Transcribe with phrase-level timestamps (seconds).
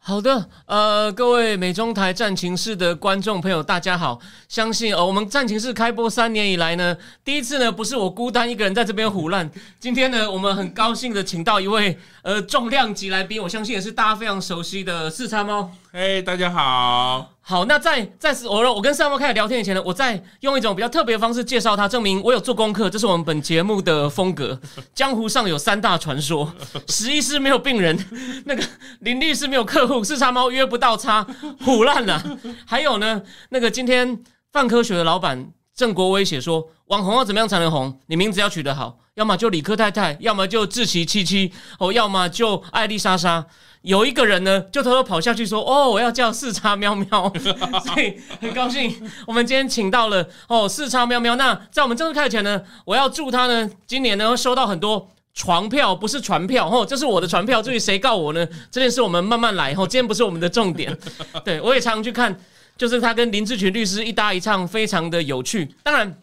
[0.00, 4.18] 好的，呃，各位美中台战情室的观众朋友，大家好。
[4.48, 9.50] 相信呃，我们战情室开播三年以来呢，第一次呢不是我孤单一个人在这边胡乱。
[9.78, 15.70] 今天呢，我们很高兴的请到一位呃重量级来宾，我相信也是大家非常熟悉的四餐猫。
[15.92, 17.37] 嘿，大家好。
[17.48, 22.90] 好，那在在我我跟四叉猫开始聊天以前呢，我再用一种比较特别的方式介绍他，证明我有做功课。
[22.90, 24.60] 这是我们本节目的风格。
[24.94, 26.52] 江湖上有三大传说：
[26.88, 27.98] 十一师没有病人，
[28.44, 28.62] 那个
[29.00, 31.26] 林律师没有客户，四叉猫约不到叉，
[31.64, 32.22] 虎烂了。
[32.66, 37.98] 还有呢，那个今天泛科学的老板郑国威写说，网红要怎么样才能红？
[38.08, 43.46] 你名字要取得好，要么就理科太太，要么就志奇七七，哦，要么就艾丽莎莎。
[43.88, 47.32] 有一个人呢，就偷偷跑下去说：“哦，我要叫四叉喵喵。”
[47.86, 48.94] 所以很高兴，
[49.26, 51.36] 我们今天请到了哦四叉喵喵。
[51.36, 57.62] 那在我们正式开始前呢，我要祝他呢，今年呢会收到很多床票，不是船票哦，这是我的船票。
[57.62, 58.46] 至于谁告我呢？
[58.70, 60.94] 这件事我们慢慢来哦，今天不是我们的重点。
[61.42, 62.38] 对我也常常去看，
[62.76, 65.74] 就是他跟林志群律师一搭一唱，非常的有趣。
[65.82, 66.14] 当然。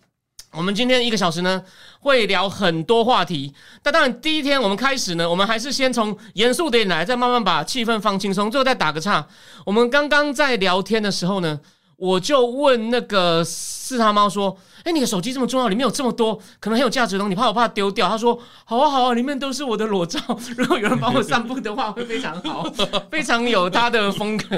[0.55, 1.61] 我们今天一个小时呢，
[1.99, 3.53] 会聊很多话题。
[3.83, 8.49] 但当然，第一天我们开始呢，我们还是先从严肃点来，再慢慢把气氛放轻松。
[8.49, 9.27] 最后再打个岔。
[9.65, 11.59] 我们刚刚在聊天的时候呢，
[11.97, 20.19] 我就问那个四他猫说：“哎，你的手机这么重要，里面有这么多可能很有价值的东西，你怕我怕丢掉？”他说：“好啊，好啊，里面都是我的裸照。
[20.55, 22.63] 如果有人帮我散步的话，会非常好，
[23.11, 24.57] 非常有他的风格。”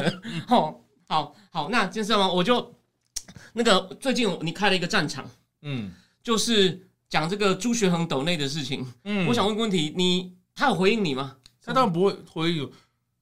[0.50, 0.75] 哦，
[1.08, 2.73] 好好，那金色猫，我就
[3.53, 5.25] 那个最近你开了一个战场。
[5.61, 5.91] 嗯，
[6.23, 8.86] 就是讲这个朱学恒斗内的事情。
[9.03, 11.35] 嗯，我想问个问题，你他有回应你吗？
[11.63, 12.69] 他当然不会回应。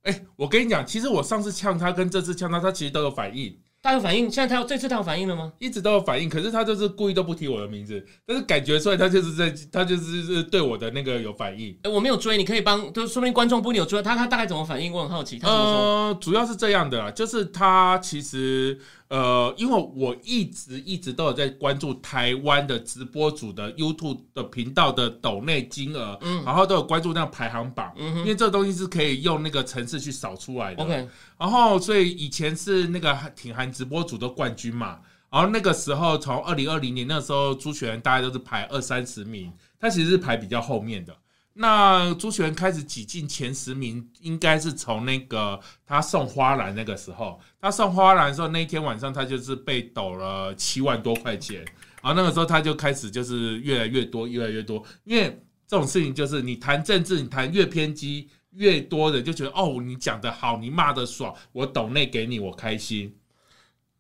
[0.04, 3.58] 哎，我跟你讲，其实我上次呛他跟这次呛他，他其实都有反应。
[3.82, 5.54] 他有反应，现在他这次他有反应了吗？
[5.60, 11.78] 一直都有反应，可是他就是故意都不提我的名字，但是感觉出来他就是在他就是是对我的那个有反应。
[11.84, 14.92] 哎，我没有追，你可以帮，就说明观众不有追他，他大概怎么反应？
[14.92, 15.38] 我很好奇。
[15.38, 15.82] 他怎么说？
[15.82, 18.80] 呃，主要是这样的，就是他其实。
[19.08, 31.08] 呃，因为我一直一直都有在关注台湾的直播组的 YouTube 的频道的抖内金额，嗯，然后都有关注那个排行榜，嗯，因为这个东西是可以用那个城市去扫出来的，OK。
[31.38, 35.00] 然后所以以前是那个挺韩直播组的冠军嘛，
[35.30, 41.16] 然后那个时候从二零二零年那时候朱雪大家都是排二三十名，他其实是排比较后面的。
[41.58, 47.40] 那朱璇开始挤进前十名，应该是从那个他送花篮那个时候。
[47.62, 51.64] 他送花篮的时候，那一天晚上他就是被抖了七万多块钱。
[52.04, 54.84] 然后那个时候他就开始就是越来越多，越来越多。
[55.06, 63.16] 因为这种事情就是你谈政治，你谈越偏激，越多的就觉得哦，你讲的好，你骂的爽，我抖内给你，我开心。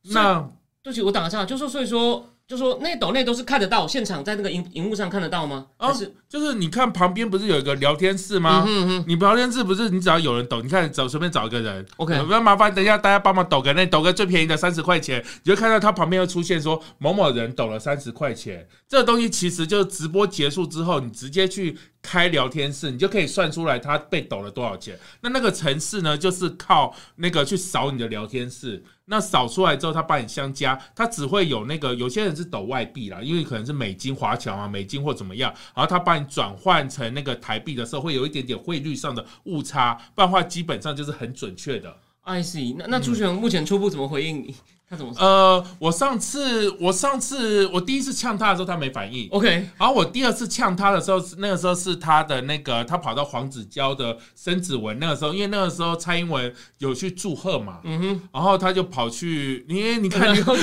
[0.04, 0.40] 那
[0.84, 2.34] 对不起，我打个岔，就说所以说。
[2.47, 5.66] 就说那抖内都是看得到，现场在那个荧荧幕上看得到吗？
[5.78, 8.63] 啊，是就是你看旁边不是有一个聊天室吗？
[9.07, 18.67] 你聊天室不是你只要有人抖，你看找随便找一个人，OK，不要麻烦，等一下大家帮忙抖个那抖个最便宜的三十块钱，你就看到他旁边会出现说某某人抖了三十块钱。
[18.88, 21.75] 这个东西其实就是直播结束之后，你直接去
[22.06, 24.96] 开聊天室，你就可以算出来他被抖了多少钱。
[25.22, 28.84] 那那个城市呢，就是靠那个去扫你的聊天室。
[29.08, 41.96] 那扫出来之后，他帮你相加，他只会有那个有些人是抖外币啦，因为可能是美金华侨啊，美金或怎么样，然后他帮你转换成那个台币的时候，会有一点点汇率上的误差，不然的话基本上就是很准确的。
[42.22, 44.56] I see，那那朱璇目前初步怎么回应你？
[44.88, 45.12] 他怎么？
[45.18, 49.28] 呃，我上次我上次我第一次呛他的时候，他没反应。
[49.31, 49.47] OK，
[49.79, 60.56] 然后我第二次呛他的时候，那个时候是他的那个他跑到黄子佼的生子文那个时候，因为那个时候蔡英文有去祝贺嘛，嗯哼，然后他就跑去，你你看，你看，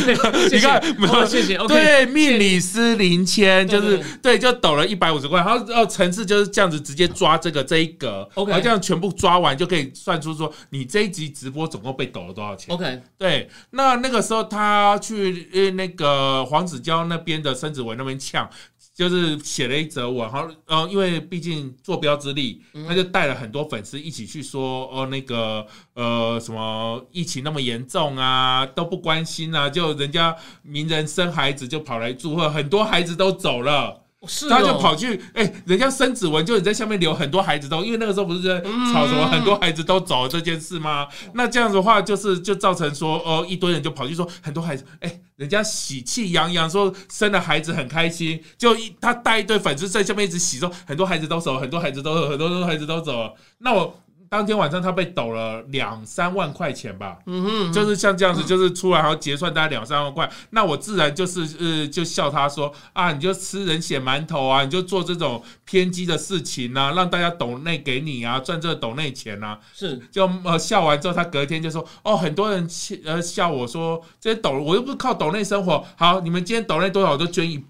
[0.96, 1.58] 没有 谢谢。
[1.66, 12.72] 对，命理师林谦就是对，就抖了一百五十块，然后哦，层次就是这样子直接抓这个这一格，OK，这样全部抓完就可以算出说你这一集直播总共被抖了多少钱。
[12.72, 14.11] OK，对，那那。
[14.12, 18.46] 那个时候，他去呃那个黄子佼那边的申子文那边呛，
[18.94, 34.01] 就是写了一则文，然后呃，因为毕竟坐标之力，他就带了很多粉丝一起去说，哦，那个呃什么疫情那么严重啊，都不关心啊，就人家名人生孩子就跑来祝贺，很多孩子都走了。
[34.28, 38.60] 是哦他就跑去，哎、人家生子文就你在下面留很多孩子都，因为那个时候不是在
[38.92, 41.08] 吵什么很多孩子都走这件事吗？
[41.34, 53.34] 那这样子的话，就是就造成说，哦，一堆人就跑去说很多孩子，哎、人家喜气洋洋说生了孩子很开心，就一他带一堆粉丝在下面一直洗说很多孩子都走，很多孩子都走，很多孩子都走了。
[53.58, 54.00] 那我
[54.32, 70.00] 当天晚上他被抖了两三万块钱吧，嗯哼，就是像这样子，就是出来然后结算大概两三万块，那我自然就是呃就笑他说啊，你就吃人血馒头啊，你就做这种偏激的事情啊，让大家抖内给你啊，赚这个抖内钱啊，是。
[70.10, 77.62] 就呃笑完之后，他隔天就说哦，很多人气呃笑我说这些抖我又不是靠抖内生活，好，你们今天抖内多少我都捐一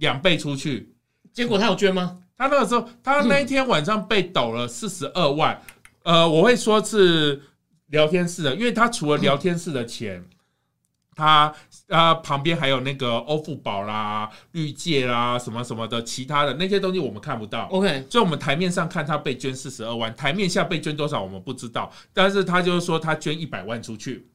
[0.00, 0.92] 两倍出去。
[1.32, 2.18] 结果他有捐吗？
[2.36, 5.58] 他那个时候，他那一天晚上被抖了四十二万，
[6.02, 7.42] 呃，我会说是
[7.88, 10.24] 聊天室的，因为他除了聊天室的钱，
[11.14, 11.52] 他
[11.88, 17.66] 呃旁边还有那个欧付宝啦、绿界啦什么什么的其他的那些东西我们看不到。
[17.66, 24.26] OK，所以我们台面上看他被捐四十二万，台面下被捐多少我们不知道，但是他就是说他捐一百万出去，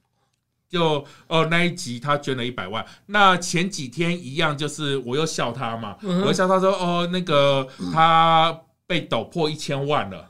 [0.70, 2.86] 就呃那一集他捐了一百万。
[3.08, 10.30] 那前几天一样，就是我又笑他嘛，嗯我又笑他说哦那个他被抖破一千万了。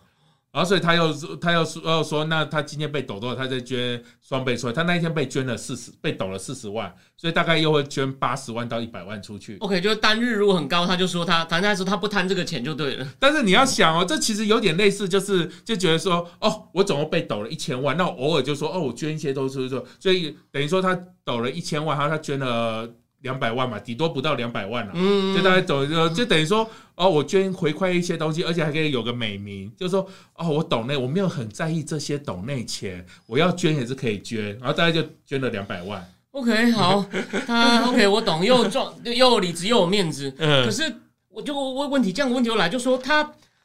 [0.56, 4.72] 然后，所以他又他又说又说，那他今天被抖多了，他再捐双倍出来。
[4.72, 9.58] 他那一天被捐了四十，被抖了四十万，所以大概又会捐八十万到一百万出去。
[9.58, 13.06] OK，就是单日如果很高，他就说他，反正他说他不贪这个钱就对了。
[13.20, 22.90] 但是你要想哦，这其实有点类似，就是就觉得说，哦，我总共被抖了一千万，那我偶尔就说，哦，我捐一些都是说，所以等于说他抖了一千万，然后他捐了
[23.26, 36.08] 两百万嘛，顶多不到两百万了、嗯，就大概走就就等于说，哦，我捐回馈一些东西，而且还可以有个美名，就是说，哦，我懂内我没有很在意这些懂内钱，我要捐也是可以捐，然后大概就捐了两百万。
[36.32, 37.04] OK，好，
[37.48, 40.32] 他 OK，我懂，又壮又有理智又有面子。
[40.38, 40.96] 嗯可嗯，是
[41.30, 43.24] 我就问问题，这样的问题又来，就说他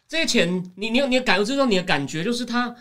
[0.09, 2.75] 这些钱，你你有你的感，就是说你的感觉，就是他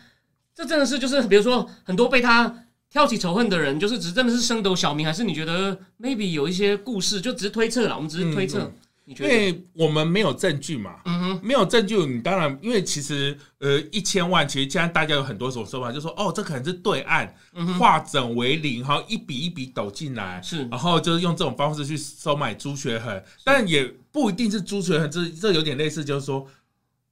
[0.55, 8.71] 这真的是就是比如说很多被他挑起仇恨的人，就是只真的是升斗小民，还是你觉得 maybe 有一些故事，就只是推测了，我们只是推测？
[9.05, 26.47] 因为我们没有证据嘛，嗯哼，没有证据，你当然，因为其实呃一千万，其实现在大家有很多种说法，就说哦，这可能是对岸嗯，化整为零，然后一笔一笔抖进来，是然后就是用这种方式去收买朱学恒，但也不一定是朱学恒，这这有点类似，就是说。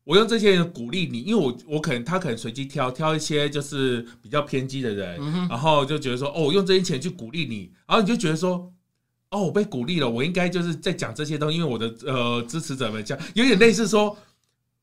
[0.07, 8.71] 我用这些人鼓励你，因为我我可能他可能随机挑挑一些就是比较偏激的人，嗯，然后就觉得说，哦，我用这些钱去鼓励你，然后你就觉得说，
[9.31, 14.18] 哦，我被鼓励了，我应该就是在讲这些东西，因为我的呃支持者们讲，有点类似说，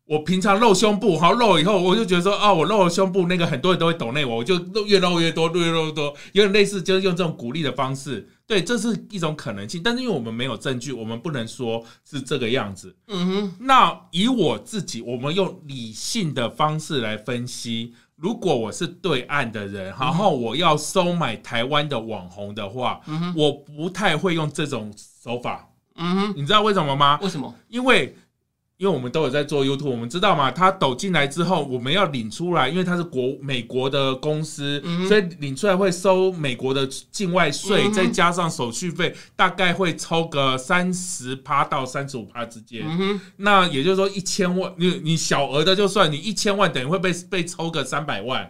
[0.06, 12.94] 我平常露胸部，好露了以后，我就觉得说，啊，我露了胸部，那个很多人都会懂那我，我就露越露越多，越露越多，有点类似，就是用这种鼓励的方式，对，这是一种可能性，但是因为我们没有证据，我们不能说是这个样子。
[13.08, 17.94] 嗯哼，那以我自己，我们用理性的方式来分析。
[18.16, 24.92] 如果我是对岸的人，然后我要收买台湾的网红的话，嗯哼，我不太会用这种
[25.22, 25.68] 手法。
[25.96, 27.18] 嗯哼，你知道为什么吗？
[27.22, 27.52] 为什么？
[27.68, 28.16] 因为
[28.76, 42.82] 因为我们都有在做 YouTube，我们知道嘛，他抖进来之后，我们要领出来，因为它是国美国的公司，嗯所以领出来会收美国的境外税，嗯再加上手续费，大概会抽个三十趴到三十五趴之间。
[42.84, 48.48] 嗯，那也就是说，一千万，你你小额的就算，你一千万等于会被被抽个三百万。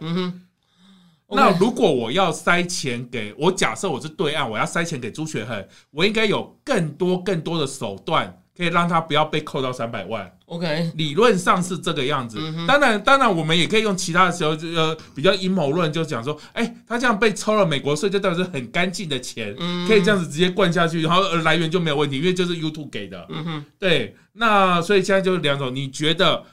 [1.28, 10.30] 那如果我要塞钱给我，假设我是对岸，我要塞钱给朱学恒，我应该有更多更多的手段，可以让他不要被扣到三百万。
[10.46, 12.66] OK，理论上是这个样子嗯。
[12.66, 23.26] 当然，当然我们也可以用其他的时候，呃，比较阴谋论，就讲说，哎、他这样被抽了美国税，就代表是很干净的钱，嗯可以这样子直接灌下去，然后呃来源就没有问题，因为就是 YouTube 给的。
[23.30, 26.44] 嗯哼，对，那所以现在就是两种，你觉得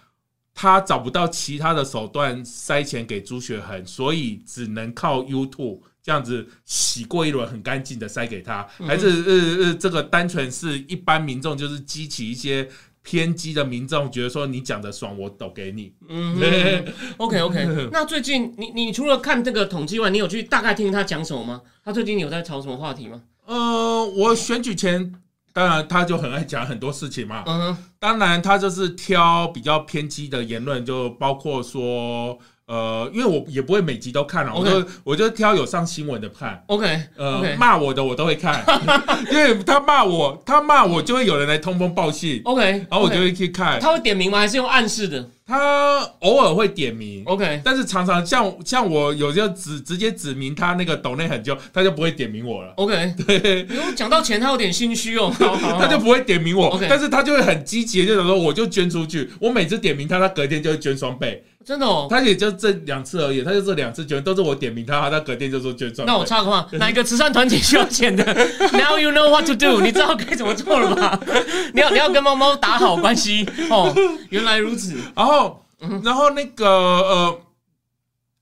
[0.55, 12.67] 他找不到其他的手段塞钱给朱学恒，所以只能靠 YouTube 这样子洗过一轮很干净的塞给他，还是呃呃这个单纯是一般民众就是激起一些
[13.03, 15.93] 偏激的民众，觉得说你讲的爽，我抖给你。
[16.09, 16.85] 嗯
[17.17, 17.65] ，OK OK。
[17.93, 21.61] 那最近你你除了看这个统计外，你有去大概听听他讲什么吗？
[21.83, 23.21] 他最近有在炒什么话题吗？
[23.45, 25.13] 呃，我选举前。
[25.53, 27.43] 当然，他就很爱讲很多事情嘛。
[27.45, 36.63] 嗯，当然，他就是挑比较偏激的言论，就包括说，呃，因为我也不会每集都看了，我就我就挑有上新闻的看。
[36.67, 38.63] OK 呃骂我的我都会看，
[39.31, 43.79] 因为他骂我，他骂我就会有人来通风报信，OK，然后我就会去看。
[43.79, 44.39] 他会点名吗？
[44.39, 52.71] 还是用暗示的他偶尔会点名，？OK 但是常常像像我有时候指直接指明他那个抖内很久，他就不会点名我了。
[52.77, 55.29] OK，对，讲到钱，他有点心虚哦。
[55.37, 59.29] 好好好他就不会点名我但是他就会很积极，就想说我就捐出去。
[59.41, 61.43] 我每次点名他，他隔天就会捐双倍。
[61.65, 62.07] 真的哦。
[62.09, 66.11] 他也就这两次而已，他就这两次捐，都是我点名他，他隔天就说捐双倍。
[66.11, 68.23] 那我插个话， 哪一个慈善团体需要钱的？
[68.73, 71.19] Now you know what to do，你知道该怎么做了吧？
[71.73, 73.93] 你要你要跟猫猫打好关系哦。
[74.29, 74.95] 原来如此。
[75.15, 77.41] 然后，嗯然后那个呃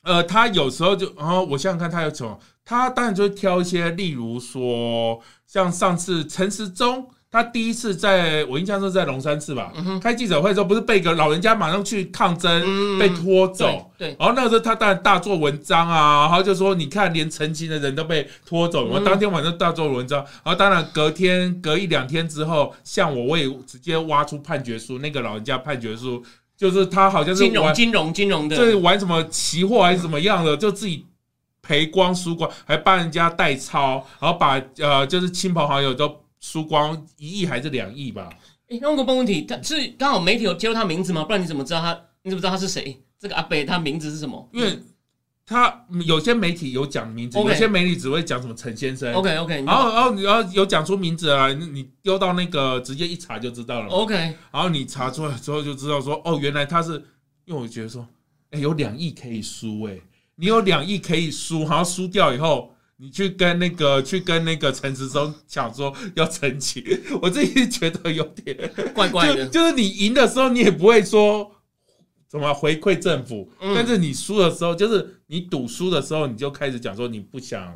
[0.03, 2.39] 呃，他有时候就，然后我想想看，他有什么？
[2.65, 9.71] 他当然就会挑一些，例如说，像上次陈时中，他第一次在我印象中是在龙山寺吧，
[10.01, 13.91] 开记者会的时候，不是被一个老人家马上去抗争，嗯被拖走。
[13.97, 19.03] 对对，然后那个时候他当然大做文章啊，然后就说你看连成亲的人都被拖走，我嗯。
[19.03, 26.23] 当天晚上大做文章，然后当然隔天隔一两天之后，像我我也直接挖出判决书，那个老人家判决书
[26.57, 28.57] 就是他好像是金融金融金融的。
[28.57, 31.05] 就是玩什么期货还是怎么样的，就自己
[31.61, 36.07] 赔光输光，还帮人家代抄，然后把呃就是亲朋好友都
[36.39, 38.29] 输光一亿还是两亿吧？
[38.69, 41.23] 诶那个问题，他是刚好媒体有揭露他名字吗？
[41.23, 41.99] 不然你怎么知道他？
[42.21, 43.01] 你怎么知道他是谁？
[43.19, 44.49] 这个阿北他名字是什么？
[44.53, 44.79] 因为
[45.45, 49.11] 他有些媒体有讲名字有些媒体只会讲什么陈先生。
[49.13, 53.87] OK OK，然后，然后你要有讲出名字啊，你你丢到那个直接一查就知道了。
[53.87, 54.13] OK
[54.51, 57.03] 然后你查出来之后就知道说，哦，原来他是，
[57.45, 58.07] 因为我觉得说，
[58.51, 59.99] 哎，有两亿可以输，哎，
[60.35, 66.83] 你有两亿可以输，然后输掉以后，你去跟那个去跟那个陈时中讲说要澄清，
[67.21, 68.55] 我自己觉得有点，
[68.93, 69.45] 怪怪的。
[69.45, 71.51] 就就是你赢的时候，你也不会说。
[72.27, 73.51] 怎么回馈政府？
[73.59, 77.75] 嗯但是你输的时候，就是你赌输的时候，你就开始讲说你不想，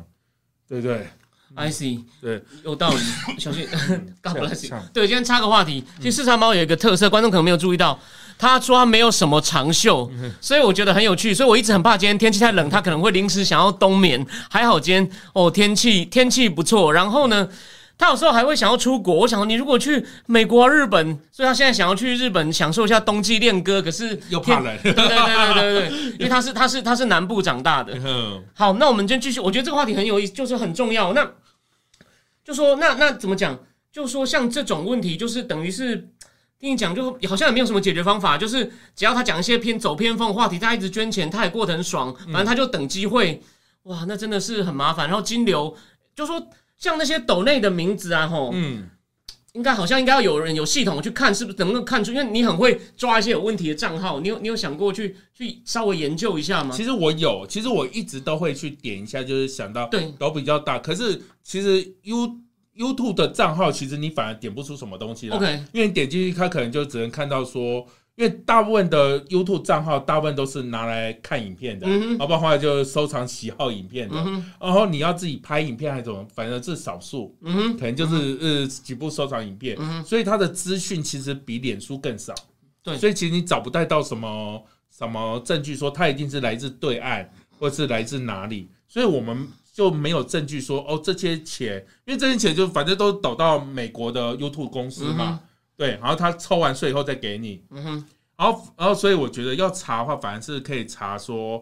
[0.68, 1.08] 对不对
[1.56, 2.96] ？I see，对，有道理。
[3.36, 3.66] 小心，
[4.22, 4.70] God bless。
[4.92, 7.98] 对，今天插个话题，其实四川猫有一个特色，观众可能没有注意到，
[8.46, 10.10] 他说他没有什么长袖，
[10.40, 11.34] 所以我觉得很有趣。
[11.34, 14.24] 所以我一直很怕今天天气太冷，他可能会临时想要冬眠。
[14.50, 17.48] 还好今天哦天气天气不错，然后呢。
[17.96, 24.76] 他有时候还会想要出国，我想你如果去美国、日本，所以他现在想要去日本享受一下冬季恋歌，可是天又怕冷。
[24.82, 31.12] 对对对对 因为他是他是他是南部长大的，嗯好，那我们今天继续，我觉得这个话题很有意思，就是很重要。
[31.12, 31.24] 那
[32.44, 33.56] 就说那那怎么讲？
[33.92, 36.08] 就说像这种问题，就是等于是
[36.60, 43.42] 听你讲，就好像也没有什么解决方法，就是只要他讲一些偏走偏锋的话题，他一直捐钱，他也过得很爽，反正他就等机会。
[43.82, 45.06] 哇，那真的是很麻烦。
[45.06, 45.76] 然后金流
[46.16, 48.88] 就说像那些斗内的名字啊，吼，嗯，
[49.52, 52.10] 应该好像应该要有人有系统地去看，是不是能不能看出？
[52.12, 56.74] 因为你很会抓一些有问题的账号，你有你有想过去去稍微研究一下吗？
[56.74, 62.38] 其实我有，其实我一直都会去点一下，就是想到对都比较大，可是其实 You
[62.76, 65.36] YouTube 的账号，其实你反而点不出什么东西来。
[65.36, 74.16] ，OK，因为你点进去，它可能就只能看到说，因为大部分的 YouTube 账号，大部分都是拿来看影片的，嗯哼要不然的话就收藏喜好影片的。
[74.16, 77.76] 嗯，然后你要自己拍影片还是怎么，反正是少数，嗯哼。
[77.76, 82.34] 可能就是呃几部收藏影片，嗯所以它的资讯其实比脸书更少。
[82.82, 95.40] 对所以其实你找不太到什么什么证据说它一定是来自对岸，或是来自哪里，所以我们就没有证据说哦这些钱，因为这些钱就反正都抖到美国的 YouTube 公司嘛，
[95.76, 98.04] 对，然后他抽完税以后再给你，嗯哼，
[98.36, 101.60] 然后然后所以我觉得要查的话，反而是可以查说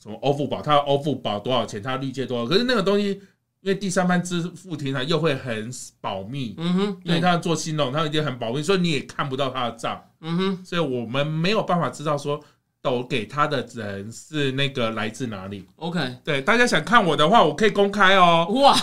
[0.00, 3.20] 什么欧付宝，它的欧付宝多少钱，他绿界多少，可是那个东西。
[3.62, 10.02] 因为第三方支付平台又会很保密，嗯哼，因为他做信用，他一定很保密，所以你也看不到他的账。
[10.20, 12.42] 嗯哼，所以我们没有办法知道说
[12.82, 15.66] 抖给他的人是那个来自哪里。
[15.76, 18.74] ，OK，对，大家想看我的话，我可以公开哦，哇，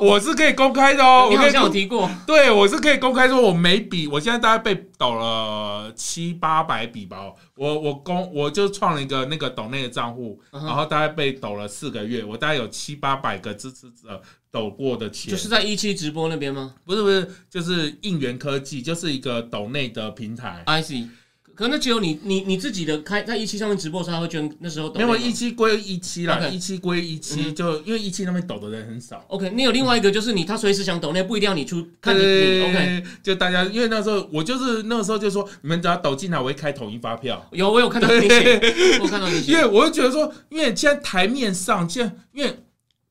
[0.00, 16.74] 我是可以公开的哦， 你好我提过，对我是可以公开说，我每笔，我现在大概被抖了七八百笔吧，我我公我就创了一个那个抖内的账户，然后大概被抖了四个月，我大概有七八百个支持者抖过的钱，就是在一期直播那边吗？
[16.86, 20.62] 不是不是，就是应援科技，就是一个抖内的平台。
[20.64, 21.08] ？I see，
[21.54, 25.16] 可那只有你你你自己的开在一期上面直播的时候，他会捐，那时候抖没有吗？
[25.16, 26.50] 一期归一期啦，OK。
[26.50, 27.54] 一期归一嗯期，哼。
[27.54, 29.24] 就因为一期那边抖的人很少。
[29.28, 37.48] OK，你有另外一个就是你他随时想抖那，不一定要你出，看你你 OK，就大家因为那时候我就是那个时候就说，你们只要抖进来，我会开统一发票。
[37.52, 38.60] 有我有看到你写，
[38.98, 42.58] 我有看到你写，因为我就觉得说，因为现在台面上，现在因为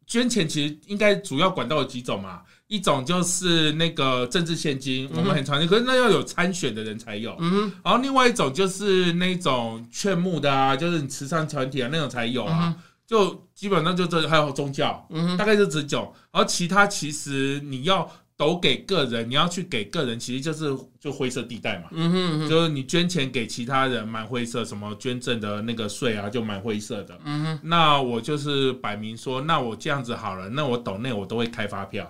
[0.08, 2.42] 捐钱其实应该主要管道有几种嘛，
[2.72, 7.36] 一种就是那个政治现金，我们很常见，可是那要有参选的人才有。
[7.40, 12.74] 嗯，然后另外一种就是那种劝募的啊，就是你慈善团体啊那种才有啊，
[13.06, 16.14] 就基本上就这还有宗教，嗯，大概就这种。
[16.32, 21.90] 然后其他其实你要抖给个人，你要去给个人，其实就是就灰色地带嘛。
[21.92, 27.20] 嗯哼，就是你捐钱给其他人，蛮灰色，什么捐赠的那个税啊，就蛮灰色的。
[27.26, 32.10] 嗯哼，那我就是摆明说，那我这样子好了，那我抖内我都会开发票，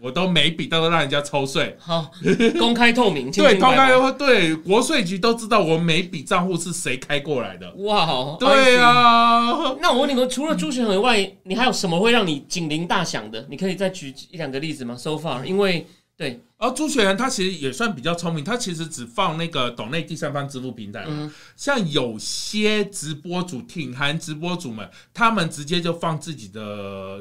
[0.00, 1.76] 我都每笔都让人家抽税。
[1.78, 2.10] 好，
[2.58, 7.72] 公开透明，清对，清白白公开对国税局都知道我每笔账户是谁开过来的。
[7.76, 8.90] 哇，好，对啊。
[8.90, 13.46] 啊，那我问你们，除了朱学恒以外，你还有什么会让你警铃大响的？
[13.48, 15.86] 你可以再举一两个例子吗？So far，因为
[16.16, 21.08] 对，而朱学恒他其实也算比较聪明，他其实只放那个岛内第三方支付平台嘛。
[21.10, 27.20] 嗯像有些直播主、挺韩直播主们，他们直接就放自己的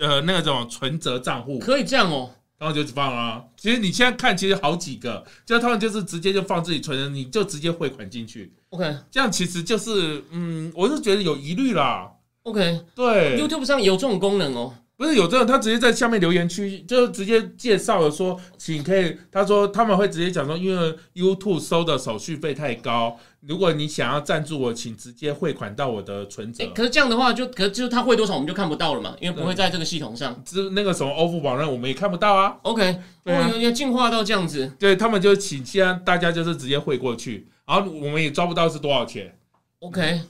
[0.00, 2.30] 呃那种存折账户，可以这样哦。
[2.58, 3.42] 然后就放啊。
[3.56, 12.10] 其实你现在看，其实好几个，就他们就是直接就放自己存的，你就直接汇款进去，OK 这样其实就是嗯，我是觉得有疑虑啦。
[12.42, 14.74] OK，对，YouTube，上有这种功能哦。
[15.00, 30.38] 不是有这种，他直接在下面留言区就直接介绍了说，请可以，他说他们会直接讲说，因为 YouTube 收的手续费太高，如果你想要赞助我，请直接汇款到我的存折诶，可是这样的话就，可是就是他汇多少我们就看不到了嘛，因为不会在这个系统上。
[30.44, 32.58] 这那个什么欧付宝那我们也看不到啊。
[32.60, 34.70] OK，对啊哦，有有进化到这样子。
[34.78, 39.34] 对他们就请现在大家就是直接汇过去，然后我们也抓不到是多少钱。
[39.78, 40.20] OK，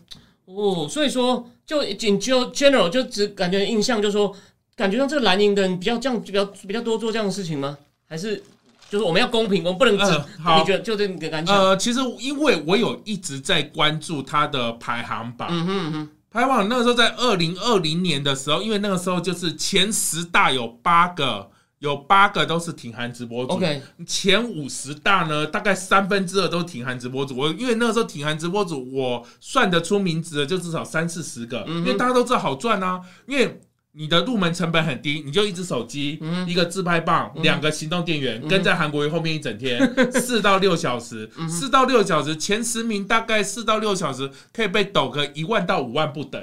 [0.45, 4.33] 哦，所以说就仅就 general 就只感觉印象就是说，
[4.81, 7.77] 感觉上这个蓝营的人比较这样比较比较多做这样的事情吗？
[8.09, 8.43] 还是
[8.89, 11.55] 就是我们要公平，我们不能只、嗯好你觉得就这个感觉？
[11.55, 23.53] 呃，其实因为我有一直在关注它的排行榜，嗯哼嗯哼，排行榜那个时候在二零二零年的时候，因为那个时候就是前十大有八个，有八个都是挺韩直播主。
[23.53, 27.37] OK，前五十大呢，大概三分之二都是挺韩直播主。
[27.37, 33.01] 我因为那个时候挺韩直播主，我算得出名字的就至少三四十个，嗯因为大家都知道好赚啊。
[33.29, 33.61] 因为
[33.93, 39.81] 你的入门成本很低，你就一只手机、嗯一个自拍棒、嗯两个行动电源，嗯跟在韩国瑜后面一整天，
[40.15, 46.41] 四到六小时，嗯四到六小时，前十名大概四到六小时可以被抖个一万到五万不等。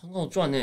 [0.00, 0.58] 很好赚呢。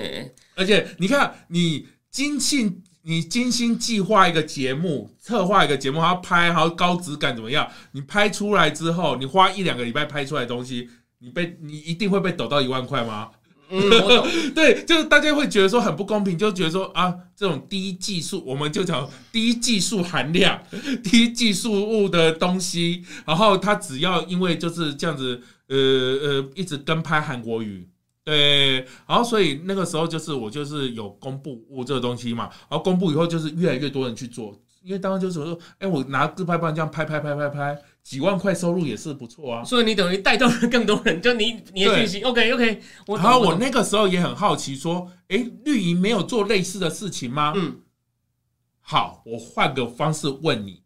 [0.56, 7.70] 而且你看，你精心你精心计划一个节目，策划一个节目，还要拍，还要高质感怎么样？
[7.92, 13.30] 你拍出来之后，你花一两个礼拜拍出来的东西，你被你一定会被抖到一万块吗？
[13.70, 13.82] 嗯，
[14.56, 20.62] 对，就是大家会觉得说很不公平，就觉得说啊，这种低技术，我们就讲低技术含量、
[21.04, 27.88] 低技术物的东西，然后他只要因为就是这样子，呃呃，一直跟拍韩国语。
[28.24, 34.54] 对，然后所以那个时候就是我就是有公布物这个东西嘛，然后公布以后就是越来越多人去做，
[34.84, 39.66] 因为当时就是说，哎，我拿自拍棒这样拍拍拍拍拍，几万块收入也是不错啊。
[39.66, 42.24] 所以你等于带动了更多人，就你你的对讯息。
[42.24, 47.52] OK OK，我然后我那个时候也很好奇，说，哎，绿营没有做类似的事情吗？
[47.58, 47.82] 嗯
[48.80, 50.82] 好，我换个方式问你：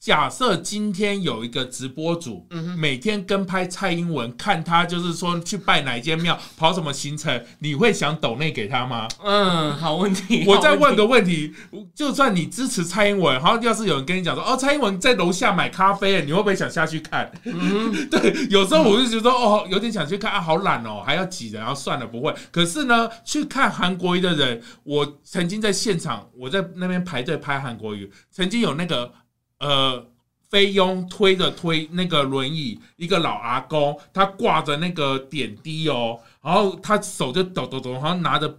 [0.00, 9.06] 假设今天有一个直播主，嗯，每天跟拍蔡英文，看他就是说去拜哪一间庙，跑什么行程，你会想抖内给他吗？
[9.22, 10.44] 嗯，好问题。
[10.48, 11.52] 我再问个问题：
[11.94, 17.30] 就算你支持蔡英文，然后要是有人跟你讲说，哦，蔡英文在楼下买咖啡，你会不会想下去看？
[17.44, 17.60] 嗯
[17.92, 22.34] 哼， 对，有时候我就觉得说，哦，有点想去看啊，好懒哦，还要挤人，然后算了，不会。
[22.50, 29.12] 可是呢，去看韩国瑜的人，我曾经在现场，我在那边排队拍韩国瑜，曾经有那个
[29.60, 30.04] 呃。
[30.50, 38.52] 菲佣推着推那个轮椅，一个老阿公，他挂着那个点滴哦，然后他手就抖抖抖，好像拿着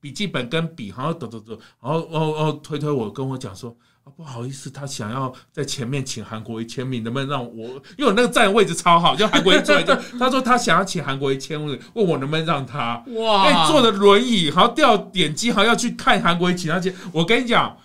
[0.00, 7.68] 笔记本跟笔，好像抖抖抖，然后哦哦推推我，跟我讲说，啊，不好意思，他想要在前面请韩国瑜签名，能不能让我？
[7.98, 13.04] 因为我那个站位置超好，就韩国瑜坐在这，他说他想要请韩国瑜签名，问我能不能让他。
[13.08, 16.94] 哇，哎，坐的轮椅，还要掉点击，还要去看韩国瑜请他签。
[17.12, 17.76] 我跟你讲，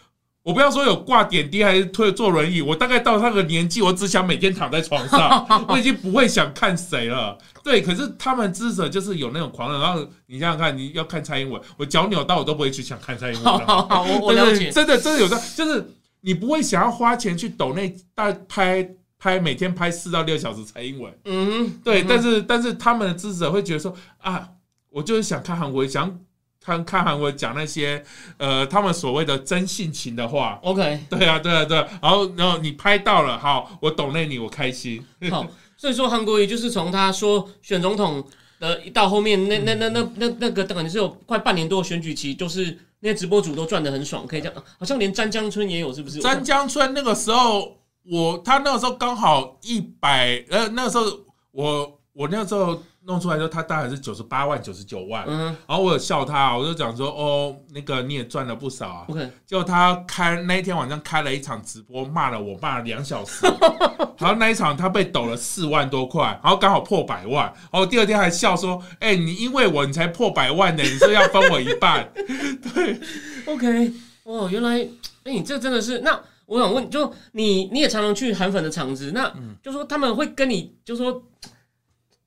[0.44, 7.38] 我不要说有挂点滴还是推坐轮椅，我大概到那个年纪，我只想每天躺在床上， 我已经不会想看谁了。
[7.64, 13.52] 对，可是他们支持者就是有那种狂热，然后你想想看，你要看蔡英文，我脚扭到我都不会去想看蔡英文的。
[13.68, 14.72] 好好好，我我了解。
[14.72, 15.86] 真的真的有的，就是
[16.22, 24.50] 你不会想要花钱去抖那大拍拍每天拍四到六小时蔡英文，嗯，对，嗯但是但是他们的支持者会觉得说啊，
[24.90, 26.20] 我就是想看韩国，想
[26.64, 28.04] 看看韩国讲那些
[28.38, 30.60] 呃他们所谓的真性情的话。
[30.62, 35.04] OK，对啊，对啊，对啊，然后然后你拍到了，好，我懂那你，我开心。
[35.30, 38.24] 好，所以说韩国瑜就是从他说选总统
[38.60, 46.20] 的，一到后面那那那那那那个等于是有快半年多的选举期，就是那些直播主都赚的很爽，可以这样，好像连詹江村也有，是不是？
[46.20, 51.06] 詹江村那个时候，我他那个时候刚好一百，呃，那个时候
[51.52, 59.06] 我我那个时候弄出来之后，他大概是九十八万、九十九万，嗯然后我有笑他，我就讲说，哦，那个你也赚了不少啊。
[59.10, 63.46] ，OK，结果他开那一天晚上开了一场直播，骂了我骂了两小时，
[64.20, 73.00] 然后那一场他被抖了四万多块，然后刚好破百万，然后第二天还笑说，哎、你因为我你才破百万的，你说要分我一半， 对。
[73.48, 74.78] OK，哦，原来，
[75.24, 76.20] 哎、你这真的是那。
[76.48, 79.34] 我想问，就你你也常常去韩粉的场子，那
[79.64, 81.24] 就说他们会跟你就说，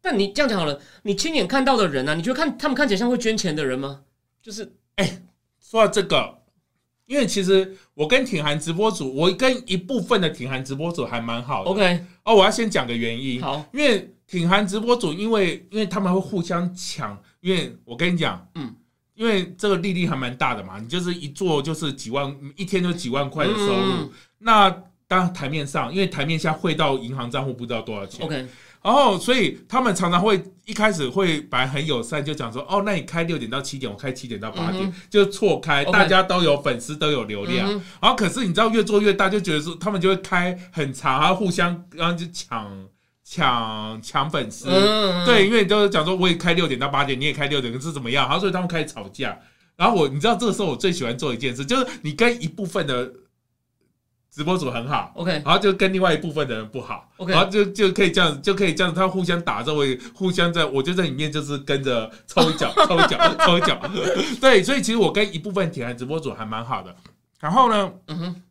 [0.05, 4.03] 但你这样讲好了，你亲眼看到的人啊，你觉得看他们看起来像会捐钱的人吗？
[4.43, 4.71] 就是
[5.59, 6.43] 说到这个，
[7.07, 11.71] 因为其实我跟挺韩直播组，我跟一部分的挺韩直播组还蛮好的。
[11.71, 18.77] OK，哦，我要先讲个原因，好，因为挺韩直播组，因为因为他们会互相抢，因为我跟你讲，嗯，
[19.15, 23.93] 因为这个利率还蛮大的嘛，你就是一做就是几万，一天就几万块的收入。
[24.03, 24.11] 嗯。
[24.39, 24.69] 那
[25.07, 28.47] 当然台面上，因为台面下汇到银行账户不知道多少钱，OK，
[28.85, 37.67] 然后所以他们常常会一开始会本来很友善，就讲说哦，那你开六点到七点，我开七点到八点，嗯就错开大家都有粉丝都有流量。
[37.67, 42.71] 嗯然后可是你知道越做越大，就觉得说他们就会开很长，然后互相然后就抢
[43.25, 44.69] 抢抢粉丝。
[44.69, 48.27] 嗯，对，因为都是讲说我也开六点到八点，你也开六点，可是怎么样？
[48.27, 49.39] 然后所以他们开始吵架。
[49.77, 53.11] 然后我你知道这个时候我最喜欢做一件事，就是你跟一部分的
[54.35, 55.13] 直播组很好。
[55.15, 63.81] ，OK，然后就跟另外一部分的人不好 OK 然后就就可以这样，就可以这样，他互相打着，我互相在，我就在里面就是跟着抽一脚， 抽一脚，抽一脚，
[64.41, 66.95] 对，所以其实我跟一部分铁汉直播组还蛮好的。
[67.39, 68.43] 然后呢，嗯哼，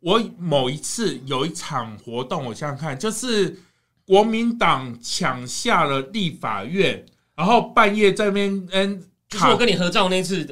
[0.00, 3.58] 我某一次有一场活动，我想想看，就是
[4.06, 7.04] 国民党抢下了立法院，
[7.36, 10.44] 然后半夜在那边嗯就是我跟你合照那次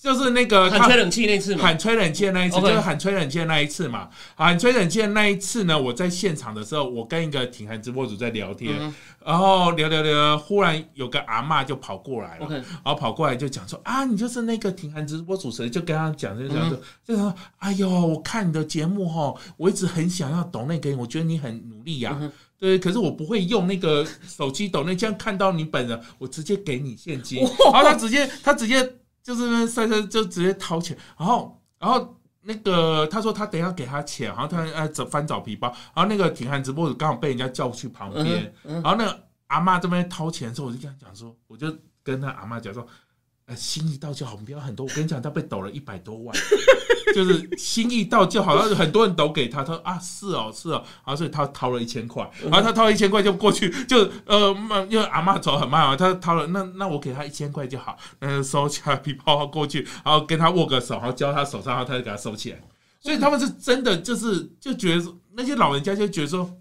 [0.00, 4.08] 就是那个喊吹冷气那次嘛，喊吹冷气那一次就是喊吹冷气那一次嘛。
[4.34, 8.94] 喊吹冷气那一次呢，我在现场的时候，我跟一个挺韩直播主在聊天，嗯
[9.26, 12.46] 然后聊聊聊，忽然有个阿嬷就跑过来了。
[12.48, 22.16] 然后跑过来就讲说啊，你就是那个挺韩直播主持人，就跟他讲，就讲说，就说，哎呦，我看你的节目哈，我一直很想要懂那给你，我觉得你很努力呀、
[22.58, 27.40] 对，可是我不会用那个手机抖那，这样看到你本人，我直接给你现金，
[27.72, 42.86] 然后他直接他直接就是那塞塞就直接掏钱，然后然后那个他说他等一下给他钱，然后他呃找翻找皮包，然后那个挺韩直播主刚好被人家叫去旁边，然后那个阿妈这边掏钱的时候，我就跟他讲说，我就跟他阿妈讲说，
[43.46, 44.86] 呃，心意到就好，我们不要很多。
[44.86, 46.36] 我跟你讲，他被抖了一百多万，
[47.14, 62.60] 就是心意到就好，然后很多人都给他，他说啊是哦是哦，然后所以他掏了一千块，然后他掏了一千块就过去，就呃，慢因为阿妈走很慢嘛，他掏了那那我给他一千块就好，那就收起来皮包过去，然后跟他握个手，然后交他手上，然后他就给他收起来。
[63.00, 66.58] 所以他们是真的就是就觉得那些老人家就觉得说，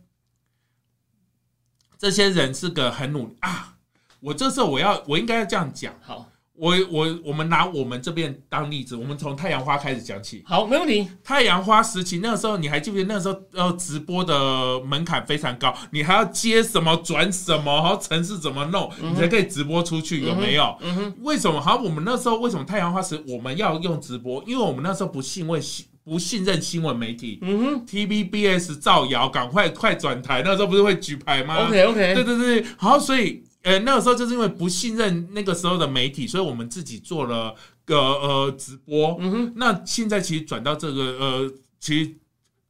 [1.97, 3.73] 这些人是个很努力啊。
[4.19, 10.41] 我这时候我要我应该要这样讲，好，我我我们拿我们这边当例子，我们从太阳花开始讲起。
[10.45, 20.77] 好，没问题，太阳花时期那个时候，你还记不记得那个时候呃直播的门槛非常高，你还要接什么转什么，然后城市怎么弄，你才可以直播出去，有没有？
[20.81, 21.59] 嗯哼，为什么？
[21.59, 24.43] 好，我们那时候为什么太阳花时我们要用直播？
[24.47, 25.59] 因为我们那时候不信为
[26.03, 30.43] 不信任新闻媒体嗯哼，TVBS 造谣，赶快快转台。
[30.45, 39.17] 那时候不是会举牌吗，OK OK，对对，对，好所以呃那个时候就是因为不信任那个时候的媒体，所以我们自己做了个呃直播。
[39.19, 42.15] 嗯哼，那现在其实转到这个呃，其实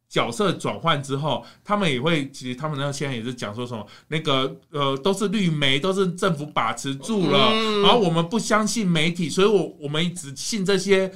[0.10, 11.12] 角色转换之后，他们也会，其实他们那现在也是讲说什么那个呃，都是绿媒，都是政府把持住了，嗯然后我们不相信媒体，所以我我们只信这些。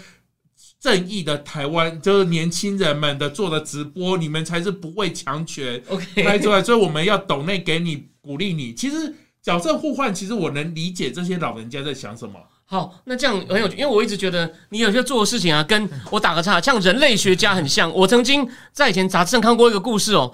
[0.81, 8.73] 正义的台湾就是年轻人们的做的直播，你们才是不畏强权，OK，拍出来，所以我们要抖内给你鼓励你。
[8.73, 9.13] 其实
[9.49, 12.35] 角色互换，其实我能理解这些老人家在想什么。
[12.67, 17.91] 好，那这样很有趣，因为我一直觉得你有些做的事情啊，跟我打个岔，像人类学家很像。
[17.91, 20.31] 我曾经在以前杂志上看过一个故事哦，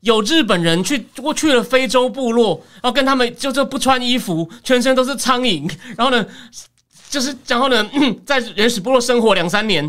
[0.00, 6.26] 有日本人去过去了非洲部落，然后跟他们就就不穿衣服，全身都是苍蝇，然后呢，
[7.08, 7.88] 就是然后呢，
[8.26, 9.88] 在原始部落生活两三年。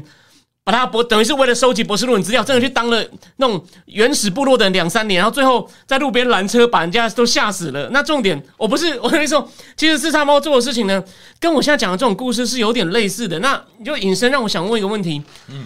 [0.69, 3.03] 把他博等于是为了收集博士论文资料，真的去当了
[3.37, 7.89] 那种原始部落的两三年，然后最后在路边拦车，把人家都吓死了。
[7.89, 11.03] 那重点，我不是我跟你说，其实四叉猫做的事情呢，
[11.39, 13.39] 跟我现在讲的这种故事是有点类似的。
[13.39, 15.65] 那你就引申让我想问一个问题，嗯，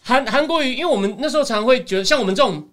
[0.00, 2.64] 韩韩国瑜，因为我们那时候常会觉得，像我们这种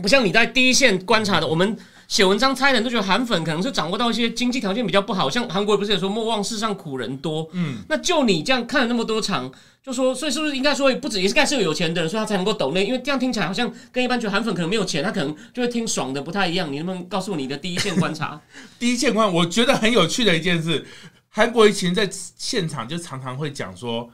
[0.00, 1.76] 不像你在第一线观察的，我们
[2.10, 9.48] 写文章猜人都觉得韩粉可能是掌握到一些经济条件比较不好，像韩国不是也说莫忘世上苦人多，嗯，那就你这样看了那么多场，
[9.80, 16.72] 就说，所以是不是应该说不止也是该是有有钱的人，所以他才能够抖内，因为这样听起来好像跟一般觉得韩粉可能没有钱，他可能就会听爽的不太一样。
[16.72, 18.40] 你能不能告诉我你的第一线观察？
[18.80, 20.84] 第一线观，我觉得很有趣的一件事，
[21.28, 24.10] 韩国以前在现场就常常会讲说。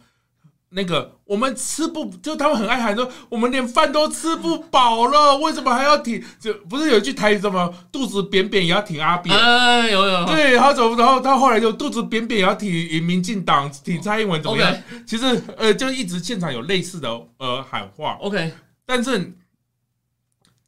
[0.70, 6.22] 那个我们吃不，就他们很爱喊说，我们连饭都吃不饱了，为什么还要挺？
[6.40, 9.36] 就不是有一句台语什么，肚子扁扁也要挺阿扁？
[9.36, 10.24] 哎，有有。
[10.26, 12.70] 对，然后怎然后他后来就肚子扁扁也要挺
[13.04, 14.74] 民进党，挺蔡英文怎么样？
[15.06, 18.18] 其实呃，就一直现场有类似的呃喊话。
[18.20, 18.52] OK，
[18.84, 19.32] 但是。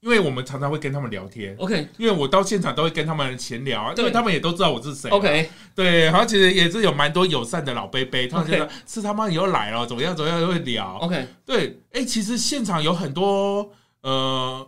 [0.00, 14.64] 因为我们常常会跟他们聊天，OK，因为我到现场都会跟他们闲聊啊，因为他们也都知道我是谁，OK，对，然后其实也是有蛮多友善的老贝贝，他们觉得是他妈又来了，怎么样怎么样会聊，OK，对，哎，其实现场有很多呃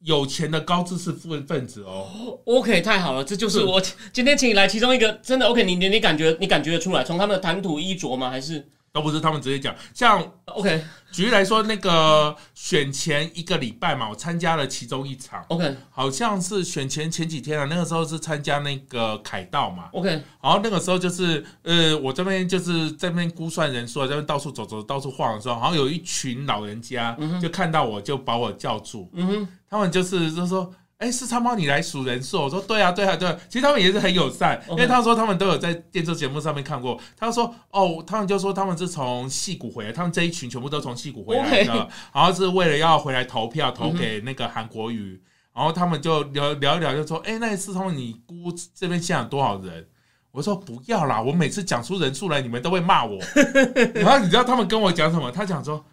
[0.00, 2.08] 有钱的高知识分分子哦
[2.44, 3.62] ，OK，太好了，这就是。
[3.62, 3.80] 我
[4.12, 8.28] 今天请你来其中一个真的 OK，你你你感觉你感觉得出来，从他们的谈吐衣着吗？
[8.28, 8.66] 还是？
[8.94, 20.08] 都不是他们直接讲，像 OK，举例来说，那个选前一个礼拜嘛，我参加了其中一场，OK，好像是选前前几天啊，那个时候是参加那个凯道嘛，OK，
[20.40, 30.72] 然后那个时候就是呃，我这边就是在那边估算人数，在那边到处走走，到处晃的时候，好像有一群老人家就看到我就把我叫住，嗯哼，他们就是就说。
[31.04, 32.40] 哎，是他帮你来数人数？
[32.40, 33.36] 我说对啊，对啊，对。
[33.50, 36.98] 其实他们也是很友善，因为他说他们都有在电视节目上面看过。
[37.14, 45.20] 他说哦，他们就说他们是从戏谷回来，他们这一群全部都从戏谷回来的，然后是为了要回来投票，投给那个韩国瑜。
[45.54, 49.86] 然后他们就聊聊一聊，就说哎，那一次他们你估这边现场多少人？
[50.30, 53.18] 我说不要啦，我每次讲出人数来，你们都会骂我。
[53.94, 55.30] 然后你知道他们跟我讲什么？
[55.30, 55.84] 他讲说。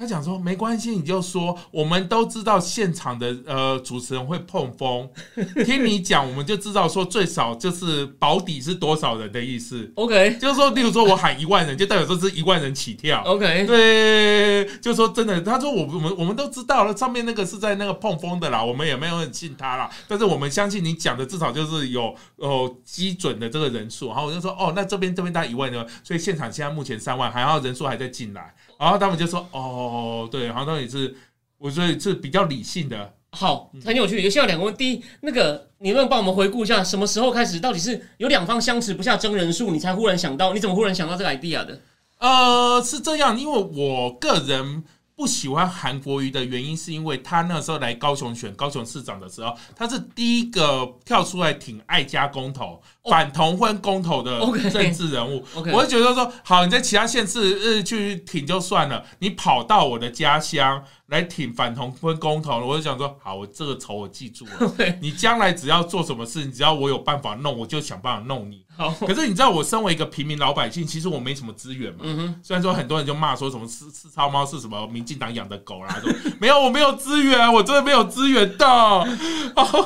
[0.00, 5.06] 他讲说没关系，你就说我们都知道现场的呃主持人会碰风，
[5.66, 9.92] 听你讲我们就知道说最少就是保底是多少人的意思。
[9.96, 13.22] OK，就是说，例如说我喊一万人，就代表说是一万人起跳。
[13.24, 24.06] OK，对，就说真的，他说我我们我们都知道了，上面那个是在那个碰风的啦，我们也没有很信他啦，但是我们相信你讲的至少就是有哦基准的这个人数。
[24.08, 28.54] 然后我就说哦，那这边这边大概一万人，所以现场现在目前三万，还好人数还在进来。
[28.80, 31.14] 然后他们就说：“哦，对，然后也是，
[31.58, 33.12] 我觉得是比较理性的。
[33.32, 34.18] 好，很有趣。
[34.22, 40.54] 现在有两个问题：第一，那个你能帮我们回顾一下，什么时候开始，到底是有两方相持不下真人数，你才忽然想到？
[40.54, 41.78] 你怎么忽然想到这个 idea 的？
[42.18, 44.82] 呃，是这样，因为我个人。”
[45.20, 55.44] 不喜欢韩国瑜的原因，是因为他那时候来高雄选高雄市长的时候，他是第一个跳出来挺爱家公投、反同婚公投的政治人物。
[55.74, 60.82] 我就觉得说，好，你在其他县市呃去挺就算了，你跑到我的家乡。
[61.10, 64.72] 来挺反同分公投了，我就想说，好，我这个仇我记住了。
[65.02, 68.64] 你将来只要做什么事，你只要我有办法弄，我就想办法弄你。
[68.76, 71.98] 好，可是你知道，我身为一个平民老百姓，其实我没什么资源嘛。
[72.04, 72.40] 嗯。
[72.44, 76.00] 虽然说很多人就骂说什么四四超猫是什么民进党养的狗啦，
[76.40, 79.18] 没有，我没有资源，我真的没有资源的。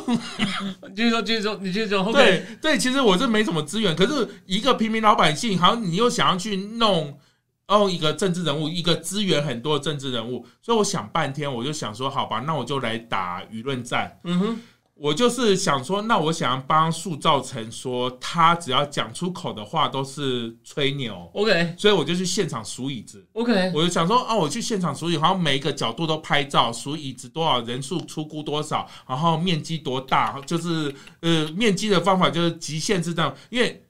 [0.95, 2.13] 继续说，继续说，你继续说。
[2.13, 7.19] 对对，其实我是没什么资源，可是一个平民老百姓，好像你又想要去弄。
[7.67, 14.21] 哦，一个政治人物，一个资源很多的政治人物，所以我想半天，我就想说，好吧，那我就来打舆论战。
[14.25, 14.61] 嗯哼，
[14.95, 21.31] 我就是想说，那我想要帮塑造成说，他只要讲出口的话都是吹牛。
[21.33, 23.27] OK，所以我就去现场数椅子。
[23.33, 33.81] OK，我就想说，哦，我去现场数椅，好像每一个角度都拍照，数椅子多少人数，出估多少，然后面积多大，就是呃，面积的方法就是极限制这样，因为。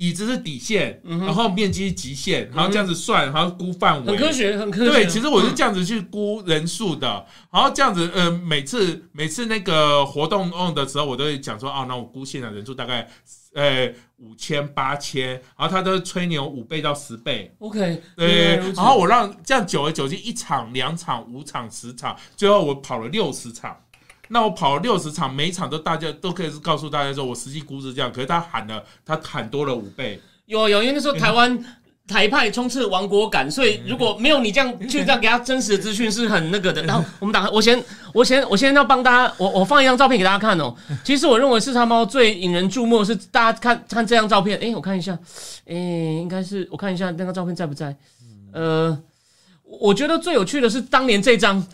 [0.00, 4.90] 椅子是底线，然后面积极限，然后这样子算，然后估范围，很科学，很科学。
[4.90, 13.06] 对，其实我是这样子去估人数的，然后这样子，呃，每次每次那个活动用的时候，我都会讲说，哦，那我估现场人数大概，
[13.54, 23.76] 呃，五千八千，然后他都吹牛五倍到十倍，OK，对，然后我让这样久而久之，一场、两场、五场、十场，最后我跑了六十场。
[24.32, 28.12] 那我跑了六十场，每一场都大家都可以告诉大家说，我实际估值这样。
[28.12, 30.20] 可是他喊了，他喊多了五倍。
[30.46, 31.58] 有有，因为那时候台湾
[32.06, 36.80] 台派冲刺亡国感，所以如果没有你这样去这样给他真实的资讯，是很那个的。
[36.84, 37.82] 然后我们打开，我先
[38.14, 40.72] 我先我先要帮大家，我我放一张照片给大家看哦。
[41.02, 44.56] 其实我认为四叉猫最引人注目是大家看看这张照片。
[44.62, 45.18] 哎，我看一下，
[45.66, 47.96] 哎，应该是我看一下那个照片在不在？
[48.52, 48.96] 呃，
[49.64, 51.66] 我觉得最有趣的是当年这张，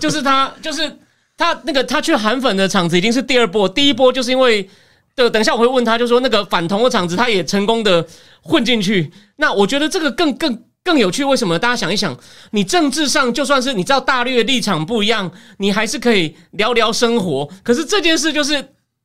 [0.00, 0.90] 就是他就是。
[1.36, 4.68] 他那个他去韩粉的场子已经是第二波，第一波就是因为
[5.14, 8.06] 对，等一下我会问他，就说那个反同的场子他也成功的
[8.42, 9.10] 混进去。
[9.36, 11.58] 那我觉得这个更更更有趣，为什么？
[11.58, 12.16] 大家想一想，
[12.52, 17.48] 你政治上就算是你知道大略立场不一样，你还是可以聊聊生活。
[17.62, 18.62] 可是这件事就是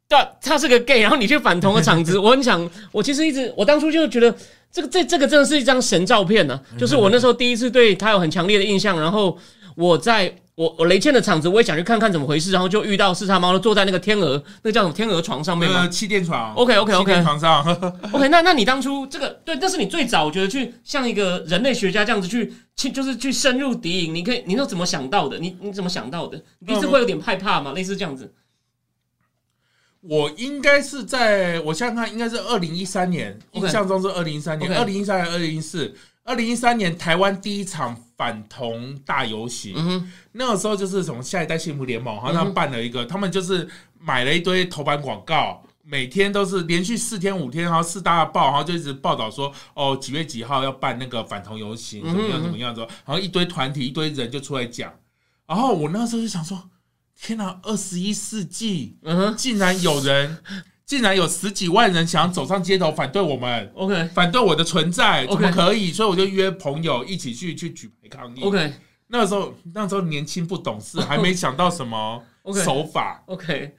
[0.08, 4.34] 对，他是个 gay，然后你去反同的场子， 我很想，我其实一直，我当初就觉得
[4.72, 9.38] 这个这这个真的是一张神照片呢、就是我那时候第一次对他有很强烈的印象，然后
[9.76, 17.64] 我在我我雷倩的场子，我也想去看看怎么回事，然后就遇到四叉猫坐在那个天鹅，那个叫什么天鹅床上面吗那个气垫床 OK，OK，OK 气垫床上？
[18.12, 25.38] OK，那那你当初这个对，那是你最早我觉得去像一个人类学家这样子去去就是去深入敌营，你可以你是怎么想到的？
[25.38, 26.42] 你你怎么想到的？
[26.58, 27.74] 你第一次会有点害怕吗？
[27.74, 28.34] 类似这样子？
[30.02, 35.94] 我应该是在我想想看，应该是二零一三年，OK 印象中是二零一三年，OK 二零一三年、二零一四、
[36.24, 45.64] 二零一三年台湾第一场反同大游行，那个时候就是从下一代幸福联盟，好像办了一个，他们就是买了一堆头版广告。
[45.90, 54.94] 每天都是连续四天五天，然后四大报，然后就一直报道说，哦，几月几号要办那个反同游行，怎么样怎么样的，然后一堆团体一堆人就出来讲，
[55.46, 56.70] 然后我那时候就想说，
[57.18, 60.40] 天哪，二十一世纪，嗯哼竟然有人，
[60.88, 65.92] 竟然有十几万人想要走上街头反对我们，，OK 反对我的存在怎么可以？
[65.92, 68.42] 所以我就约朋友一起去去举牌抗议。
[68.42, 68.74] OK
[69.10, 73.76] 那时候那时候年轻不懂事，还没想到什么 OK 手法，OK，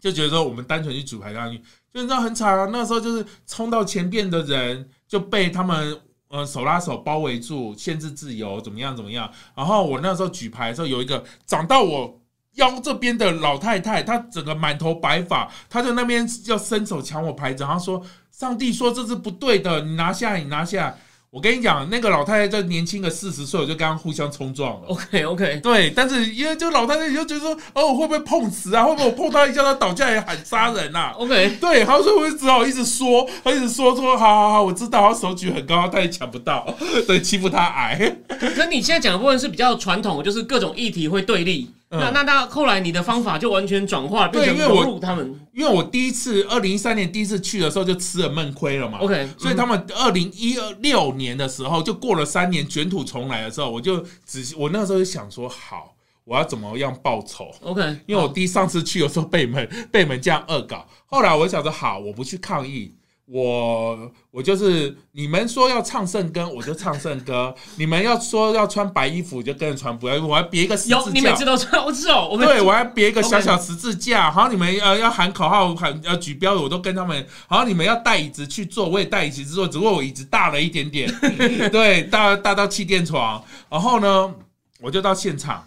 [0.00, 1.58] 就觉得说我们单纯去举牌抗议，
[1.92, 2.68] 就你知道很惨啊。
[2.72, 6.00] 那时候就是冲到前边的人就被他们。
[6.32, 9.30] 呃，手拉手包围住，限制自由，怎么样怎么样？
[9.54, 12.21] 然后我那时候举牌的时候，有一个长到我
[12.54, 20.94] 腰这边的老太太，她整个满头白发，她在那边要伸手抢我牌子，然后说：“上帝说这是不对的，你拿下，你拿下。”
[21.32, 24.88] 我跟你讲，那个老太太就年轻个四十岁，我就跟她互相冲撞了。
[24.88, 28.84] OK OK，对，但是因为就老太太你就觉得说，哦，我会不会碰瓷啊？
[28.84, 36.66] 会不会我碰她一下，她倒下来喊杀人啊？OK，对，然后所以我就只好一直说，她一直说说，好好好，我知道，她手举很高，他也抢不到，
[37.08, 38.14] 对，欺负她矮。
[38.54, 41.70] 可你现在讲的部分是比较传统的，就是各种议题会对立。
[41.92, 42.00] 嗯。
[42.00, 45.40] 那那那后来你的方法就完全转化，变成对因为我融入他们。
[45.52, 48.98] 因为我第一次二零一三年第一次去的时候就吃了闷亏了嘛。
[48.98, 62.94] OK，所以他们二零一六年的时候就过了三年卷土重来的时候，我就仔细，我那时候就想说，好，我要怎么样报仇？OK，因为我第一上次去的时候被你们被你们这样恶搞，后来我想着好，我不去抗议，
[63.32, 70.28] 我我就是你们说要唱圣歌，我就唱圣歌；你们要说要穿白衣服，我就跟着穿白衣服。
[70.28, 74.30] 我还别一个十字架有你每次，都知道，我知道，我对我还别一个小小十字架。
[74.30, 77.26] 好，你们要要喊口号、喊要举标语，我都跟他们。
[77.46, 81.10] 好，你们要带椅子去坐，我也带椅子去坐，只不过我椅子大了一点点，
[81.72, 83.42] 对，大大到气垫床。
[83.70, 84.34] 然后呢，
[84.82, 85.66] 我就到现场，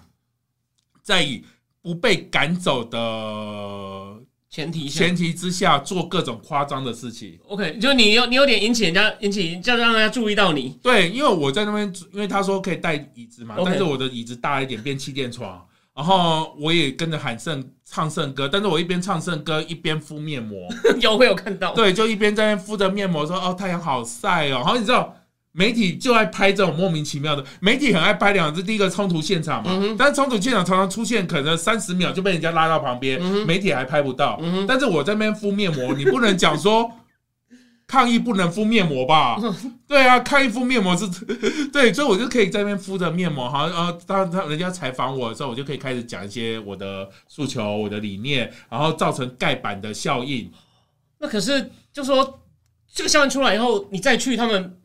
[1.01, 1.43] 在以
[1.81, 4.14] 不被赶走的
[4.55, 7.37] 前提下前提之下做各种夸张的事情。
[7.49, 10.79] OK，就你有你有点引起人家引起，就让人家注意到你。
[10.81, 15.61] 对，因为我在那边，因为他说可以带椅子嘛但是我的椅子大一点，变气垫床。
[15.93, 20.69] 然后我也跟着喊圣唱圣歌，但是我一边唱圣歌一边敷面膜，
[21.01, 21.73] 有会有看到？
[21.73, 24.61] 对，就一边在那敷着面膜说哦太阳好晒哦。
[24.63, 25.13] 然后你知道
[25.55, 34.37] 媒体就爱拍这种莫名其妙的，媒体很爱拍两只，第一个冲突现场嘛，嗯但是冲突现场常常出现可能三十秒就被人家拉到旁边，嗯媒体还拍不到。
[34.41, 36.91] 嗯但是我在那边敷面膜，你不能讲说
[37.87, 39.37] 抗议不能敷面膜吧？
[39.87, 41.07] 对啊，抗议敷面膜是，
[41.71, 50.51] 对，所以我就可以在那边敷着面膜，好像呃，当他人家采访我的时候，我就可以开始讲一些我的诉求、我的理念，然后造成盖板的效应。
[51.19, 52.39] 那可是就说
[52.91, 54.77] 这个效应出来以后，你再去他们，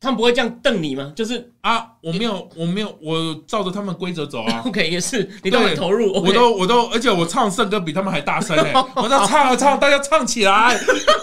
[0.00, 1.12] 他们不会这样瞪你吗？
[1.14, 4.62] 就是啊，我没有，我没有，我照着他们规则走啊。
[4.66, 6.10] OK 也是，你都很投入。
[6.14, 10.74] 我都我都，而且我唱圣歌比他们还大声哎、 我在唱啊唱，大家唱起来，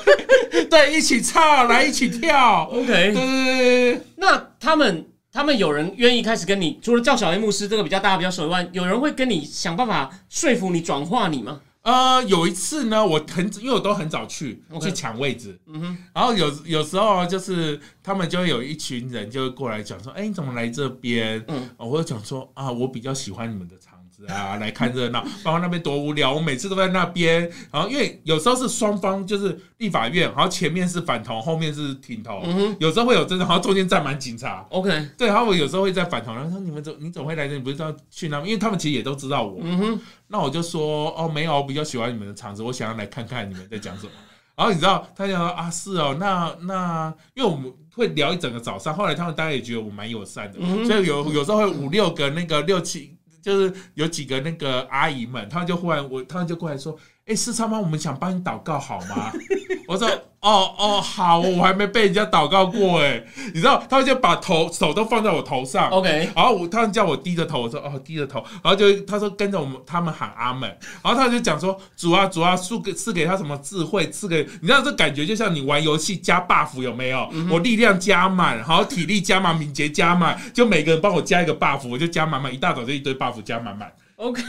[0.69, 2.85] 对，一起唱，来一起跳，OK。
[2.85, 4.01] 对对对对。
[4.17, 11.61] 那他们他们有人愿意开始跟你，除了叫小黑牧师这个比较大家比较熟以外，有人会跟你想办法说服你转化你吗？
[11.87, 21.41] 呃，有一次呢，我很因为我都很早去去抢位置，嗯哼，然后有有时候啊就是他们就会有一群人就会过来讲说，哎、你怎么来这边？
[21.47, 21.69] 嗯。
[21.77, 23.86] 我会讲说啊，我比较喜欢你们的场
[24.17, 25.21] 子啊，来看热闹。
[25.43, 27.41] 包括那边多无聊，我每次都在那边。
[27.71, 34.65] 然后因为有时候是双方就是立法院，然后前面是反同，后面是挺同，嗯有时候会有这种，然后中间站满警察。
[34.69, 37.53] ，OK，对，然后我有时候会在反同，然后说你们怎你怎么会来这？
[37.53, 38.49] 你不是要去那边？
[38.49, 39.59] 因为他们其实也都知道我。
[39.61, 44.11] 嗯哼，那我就说哦，没有，我比较喜欢你们的场子，我想要来看看你们在讲什么。
[44.55, 53.15] 然后你知道，他就说啊，是哦，那那，因为我们会聊一整个早上，后来他们大家也觉得我蛮友善的，嗯所以有有时候会五六个那个六七，
[53.47, 59.33] 就是有几个那个阿姨们，她们就忽然我，她们就过来说，哎，四超妈，我们想帮你祷告好吗？
[59.85, 60.07] 我说
[60.39, 63.21] 哦哦好，我还没被人家祷告过哎，
[63.53, 70.69] 你知道，他们就把头手都放在我头上，OK，然后我他们叫我低着头，我说哦低着头，然后就他说跟着我们他们喊阿门，
[71.03, 77.29] 然后他就讲说主啊主啊赐给赐给他什么智慧，赐给你知道这感觉就像你玩游戏加 buff 有没有？
[77.49, 83.91] 我力量加满，然后体力加满，敏捷加满，就每个人帮我加一个 buff，我就加满满，一大早就一堆 buff 加满满。
[84.17, 84.41] OK，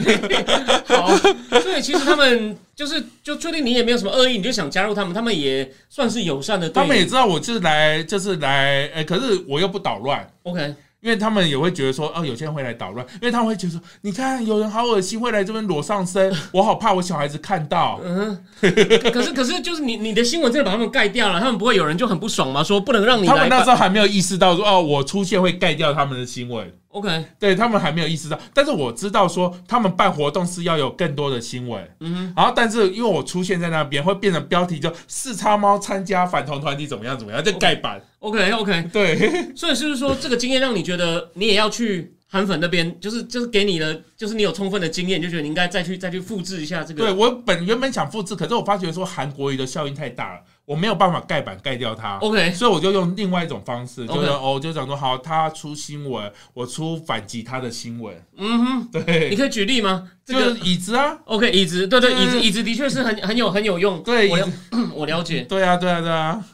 [0.87, 1.15] 好，
[1.61, 6.69] 所以其实他们就是就确定你也没有什么恶意，你就想加入他们，他们也算是友善的。
[6.69, 10.27] 他们也知道我就是来就是来，哎，可是我又不捣乱。
[10.43, 10.75] OK。
[11.01, 18.01] 因为他们也会觉得说，哦，有些人会来捣乱，因为他们会觉得说，你看有人好恶心，会来这边裸上身，我好怕我小孩子看到。
[18.03, 22.61] 嗯，可是可是就是你你的新闻真的把他们盖掉了，他们不会有人就很不爽吗？
[22.61, 23.25] 说不能让你。
[23.25, 26.69] 他们那时候还没有意识到说，哦，我出现会盖掉他们的新闻。
[26.89, 38.01] OK，对他们还没有意识到，但是我知道说他们办活动是要有更多的新闻，嗯哼，然后但是因为我出现在那边，会变成标题就四叉猫参加反同团体怎么样怎么样，就盖板。
[38.19, 47.03] OK OK，对，所以是不是说这个经验让你觉得你也要去韩粉那边，就是就是给你的，就是你有充分的经验，就觉得你应该再去再去复制一下这个。
[47.03, 50.41] 对我本原本想复制，可是我发觉说韩国语的效应太大了。
[50.69, 58.15] 我没有办法盖板盖掉它，OK，所以我就用另外一种方式，就是哦，就讲说好，他出新闻，我出反击他的新闻。
[58.37, 60.07] 嗯哼，对，你可以举例吗？
[60.23, 63.99] 这个椅子啊，OK，椅子，对对，椅子椅子的确是很很有很有用。
[64.03, 64.37] 对，我
[64.93, 65.41] 我了解。
[65.41, 66.45] 对啊，对啊，对啊。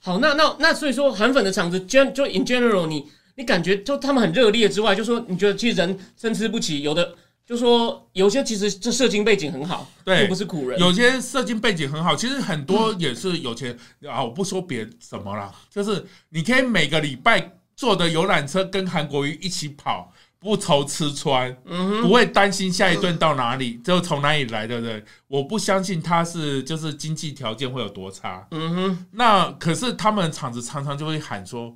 [0.00, 3.04] 好，那那那所以说韩粉的场子，gen 就 in general，你
[3.36, 7.14] 你感觉就他们很热烈之外，就说你觉得其实人参差不齐，有的。
[7.46, 10.80] 就说有些其实这社经背景很好，对，又不是苦人。
[10.80, 14.24] 有些社经背景很好，其实很多也是有钱啊。
[14.24, 25.04] 我不说别什么了，就是你可以每个礼拜坐的游览车跟韩国瑜一起跑，不愁吃穿，嗯不会担心下一顿到哪里，就从哪里来，对不对？
[25.28, 29.06] 我不相信他是就是经济条件会有多差，嗯哼。
[29.12, 31.72] 那可是他们厂子常常就会喊说。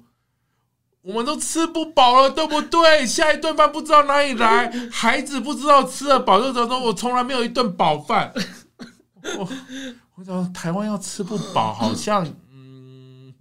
[1.03, 3.07] 我们都吃不饱了，对不对？
[3.07, 8.33] 下一顿饭不知道哪里来，孩子不知道吃了饱就怎么我从来没有一顿饱饭。
[9.39, 9.49] 我
[10.17, 13.33] 我讲台湾要吃不饱，好像嗯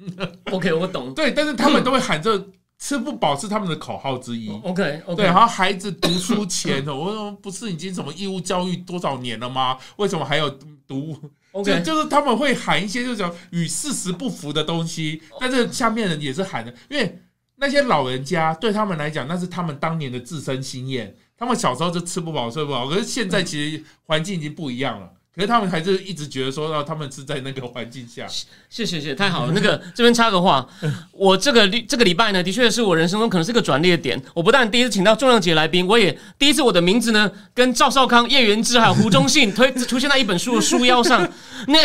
[0.51, 1.13] ，OK，我懂。
[1.13, 2.47] 对，但是他们都会喊着
[2.77, 4.49] 吃不饱是他们的口号之一。
[4.63, 5.15] OK，OK。
[5.17, 9.77] 对，然后孩子读书前，我 说不是已经什么义务教育多少年了吗？
[9.97, 10.49] 为什么还有
[10.87, 11.17] 读
[11.51, 17.21] ？OK，就是他们会喊一些就讲与事实不符的东西，但是下面人也是喊的，因为。
[17.59, 21.13] 那些老人家对他们来讲，那是他们当年的自身经验。
[21.37, 25.09] 他们小时候就吃不饱睡不饱，可是现在其实环境已经不一样了。
[25.33, 28.27] 可是他们还是一直觉得说，他们是在那个环境下。
[28.69, 29.53] 谢谢谢，太好了。
[29.53, 30.67] 那个这边插个话，
[31.13, 34.21] 我这个这个礼拜呢，的确是我人生中可能是个转捩点。
[34.33, 41.25] 我不但第一次请到重量级来宾，我也第一次我的名字呢，跟赵少康、叶元之还有胡忠信推出现在一本书的书腰上。
[41.67, 41.79] 那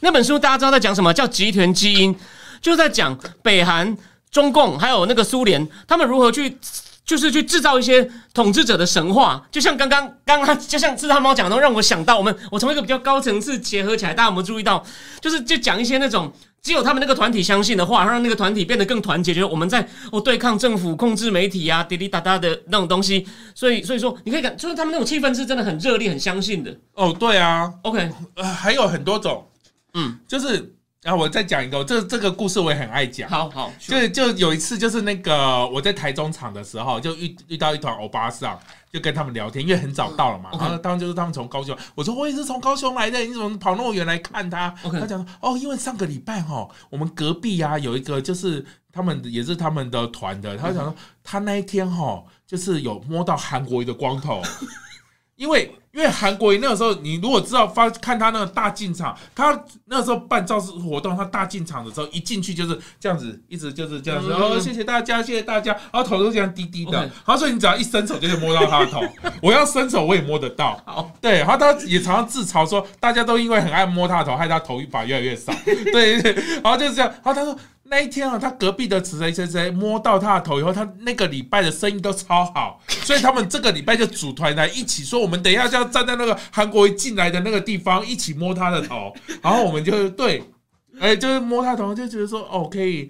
[0.00, 1.12] 那本书大家知道在讲什么？
[1.12, 2.14] 叫《集团基因》，
[2.62, 3.94] 就在讲北韩。
[4.34, 6.58] 中共还有那个苏联，他们如何去，
[7.04, 9.46] 就是去制造一些统治者的神话？
[9.52, 14.84] 就像刚刚刚刚，就像四大猫讲的，让我想到我们，我从一个比较高层次结合起来，大家有没有注意到？
[15.20, 23.24] 就是就讲一些那种只有他们那个团体相信的话，让那个团体变得更团结，就是我们在哦对抗政府、控制媒体啊，滴滴答答的那种东西。
[23.54, 26.76] 所以所以说，你可以感，就是他们那种气氛是真的很热烈、很相信的。
[26.94, 29.46] 哦，对啊，OK，呃，还有很多种，
[29.92, 30.74] 嗯，就是。
[31.04, 33.28] 然后我再讲一个，这这个故事我也很爱讲。
[33.28, 38.58] 好好，就就有一次，就是那个我在台中场的时候，就遇遇到一团欧巴桑，
[38.90, 40.48] 就跟他们聊天，因为很早到了嘛。
[40.52, 44.74] 然后当就是他们从高雄，我说我也是从高雄来的，你怎么跑那么远来看他？
[44.82, 54.40] 他讲哦，因为上个礼拜哈，我们隔壁啊有一个就是他们也是他们的团的，他讲说他那一天哈，就是有摸到韩国瑜的光头，
[55.36, 55.74] 因为。
[55.94, 64.32] 因为韩国那个时候，你如果知道发看他那个大进场，他那个时候办造势活动，他大进场的时候，一进去就是这样子，一直就是这样子。
[64.32, 65.70] 哦，谢谢大家，谢谢大家。
[65.72, 69.00] 然后头都这样低低的，然后所以你只要一伸手就可以摸到他的头。
[69.40, 70.82] 我要伸手我也摸得到。
[70.84, 71.38] 好，对。
[71.38, 75.54] 然后他也常常自嘲说，大家都因为很爱摸他的头，害他头发越来越少。
[75.64, 76.32] 对对。
[76.60, 77.08] 然后就是这样。
[77.22, 77.56] 然后他说。
[77.94, 90.42] 那一天啊，他隔壁的谁谁谁摸到他的头以后，他那个礼拜的生意都超好， 所以他们这个礼拜就组团来一起说，我们等一下就要站在那个韩国进来的那个地方，一起摸他的头，然后我们就对，
[90.98, 93.08] 哎，就是摸他头，就觉得说哦，可以，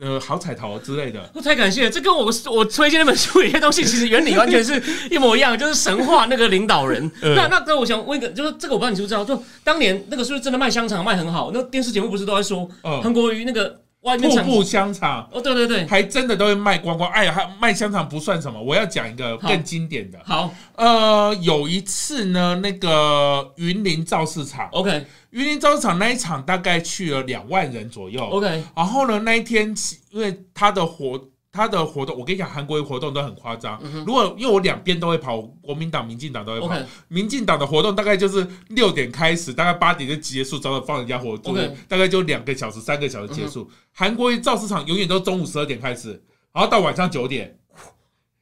[0.00, 1.30] 呃，好彩头之类的。
[1.40, 4.82] 太感谢了，这跟我我推荐那本书有些东西，其实原理完全是
[5.12, 7.08] 一模一样，就是神话那个领导人。
[7.22, 11.52] 那 那那，我想问一个，就是这个我不知道你知不知道，就当年那个是不是真的卖香肠卖很好？
[11.54, 13.83] 那电视节目不是都在说韩国瑜那个。
[14.04, 17.10] 外面瀑布香肠哦，对对对，还真的都会卖光光。
[17.10, 20.18] 哎呀，还卖香肠不算什么，我要讲一个更经典的。
[20.24, 28.24] 好呃，有一次呢，那个云林造市场，，OK 云林造市场那一场大概去了两万人左右。
[28.26, 29.74] OK，然后呢，那一天
[30.10, 31.18] 因为他的活
[31.54, 33.80] 他的活动，我跟你讲，韩国活动都很夸张。
[34.04, 36.76] 如果因为我两边都会跑，国民党、民进党都会跑。
[37.06, 43.70] 民进党的活动大概就是六点开始，大概八点就结束，早早放人家活动 OK 大概就两个小时、三个小时结束。
[43.92, 46.20] 韩国造市场永远都中午十二点开始，
[46.52, 47.56] 然后到晚上九点，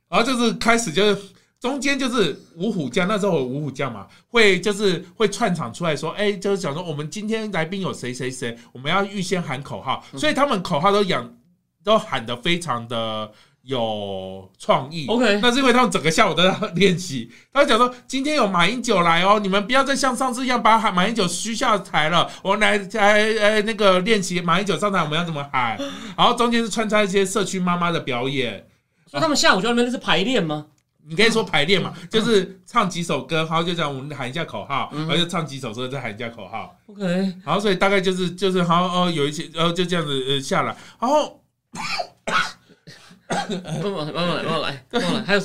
[0.08, 1.22] 然后就是开始就是。
[1.62, 11.32] 中间就是五虎将，那时候有五虎将嘛，会就是会串场出来说，哎、就是讲说我们今天来宾有谁谁谁，我们要预先喊口号，嗯所以他们口号都养
[11.84, 13.30] 都喊得非常的
[13.62, 15.06] 有创意。
[15.06, 17.30] OK 那是因为他们整个下午都在练习。
[17.52, 25.78] 他讲说，今天有马英九来哦，你们不要再像上次一样把喊马英九虚下台了，我们来来来那个练习马英九上台我们要怎么喊，
[26.16, 28.66] 然后中间是穿插一些社区妈妈的表演。
[29.06, 30.66] 所以他们下午就在那边是排练吗？
[31.04, 37.04] 你可以说排练嘛，就是唱几首歌，然后就这样我们喊一下口号，然后就唱几首歌，再喊一下口号，OK，
[37.44, 41.41] 然后所以大概就是就是好像哦有一些，然后就这样子呃下来，然后
[41.72, 45.22] 慢慢来，慢慢来，慢慢来，慢慢来。
[45.22, 45.40] 还有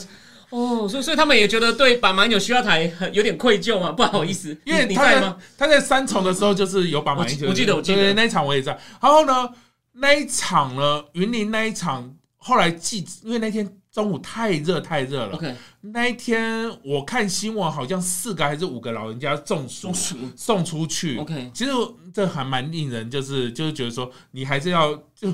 [0.49, 5.37] 哦，所以所以他们也觉得对把马英九需要台很有点愧疚嘛，不好意思，因为你在在吗？
[5.57, 8.71] 他在三重的时候就是有把马英九，我记得我记得那一场我也在。
[9.01, 9.49] 然后呢，
[9.91, 21.17] 那一场呢，云林那一场，后来记，因为那天中午太热太热了，OK，那一天我看新闻，好像四个还是五个老人家中暑中暑送出去。
[21.17, 21.71] OK，其实
[22.13, 25.29] 这还蛮令人就是就是觉得说，你还是要就。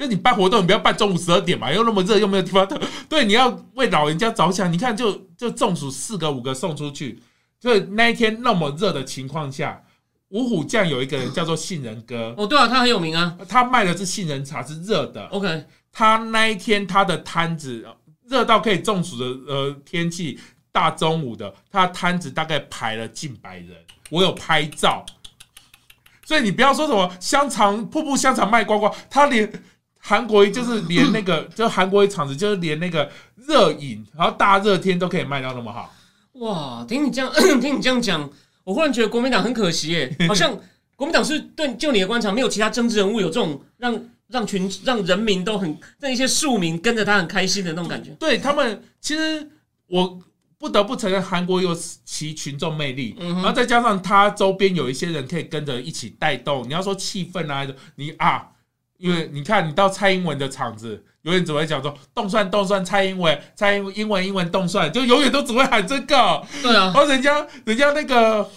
[0.00, 2.80] 就你办活动，你不要办中午十二点嘛，又那么热，又没有地方等。
[3.06, 4.72] 对，你要为老人家着想。
[4.72, 7.22] 你看就，就中暑四个五个送出去，
[7.60, 9.82] 就那一天那么热的情况下，
[10.30, 13.36] 五虎将有一个人叫做杏仁哥，哦，对啊，他很有名啊。
[13.46, 15.26] 他卖的是杏仁茶，是热的。
[15.26, 17.86] OK，他那一天他的摊子
[18.26, 20.40] 热到可以中暑的呃天气，
[20.72, 23.76] 大中午的，他的摊子大概排了近百人，
[24.08, 25.04] 我有拍照。
[26.24, 29.52] 所以你不要说什么香肠瀑布香肠卖光光，他连
[30.10, 33.08] 韩国瑜就是连那个 就韩国瑜厂子就是连那个
[33.46, 35.94] 热饮，然后大热天都可以卖到那么好。
[36.32, 37.32] 哇，听你这样
[37.62, 38.28] 听你这样讲，
[38.64, 40.58] 我忽然觉得国民党很可惜耶， 好像
[40.96, 48.10] 国民党是对就你的观察，没有其他政治人物有这种让让群让人民都很让一些庶民跟着他很开心的那种感觉。
[48.18, 49.48] 对他们，其实
[49.86, 50.18] 我
[50.58, 51.72] 不得不承认，韩国有
[52.04, 56.68] 其群众魅力，嗯然后再加上他周边有一些人可以跟着一起带动。
[56.68, 58.46] 你要说气氛啊，你啊，
[59.00, 66.42] 因为你看你到蔡英文的场子，永远只会讲说动算动算蔡英文，蔡英英文英文动算，就永远都只会喊这个。
[66.62, 68.48] 对啊然，后人家人家那个。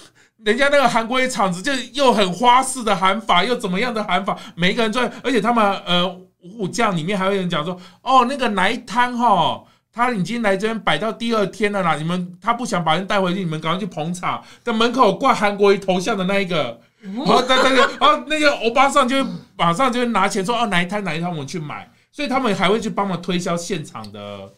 [0.46, 6.06] 人家那个韩国的场子就又很花式的喊法，又怎么样的喊法，每一个人专，而且他们呃
[6.42, 9.64] 五虎将里面还有人讲说，哦那个哪一摊哈，
[9.94, 24.54] 他已经来这边摆到第二天了啦，你们他不想把人带回去，你们赶快去捧场，在门口挂韩国瑜头像的那一个，然后在那个，然后那个欧巴桑就会马上就会拿钱说哦哪一摊哪一摊我们去买，所以他们还会去帮忙推销现场的。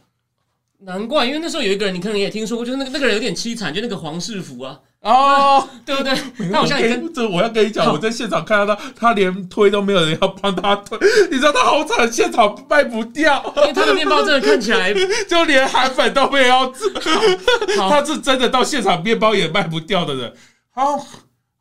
[0.79, 6.13] 难怪，因为那时候有一个人，你可能也听说过，就是那个那个人有点凄惨，就那个黄世福啊，哦， 对不对？
[6.51, 10.99] 他好像也跟这我要跟你讲，我在现场看到他，他连推都没有人要帮他推，
[11.31, 14.93] 你知道他好惨，现场卖不掉，因为他的面包真的看起来
[15.27, 16.87] 就连韩粉都没有要吃，
[17.77, 20.31] 他是真的到现场面包也卖不掉的人。
[20.75, 20.85] 然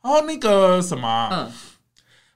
[0.04, 1.52] 后，然后那个什么啊、嗯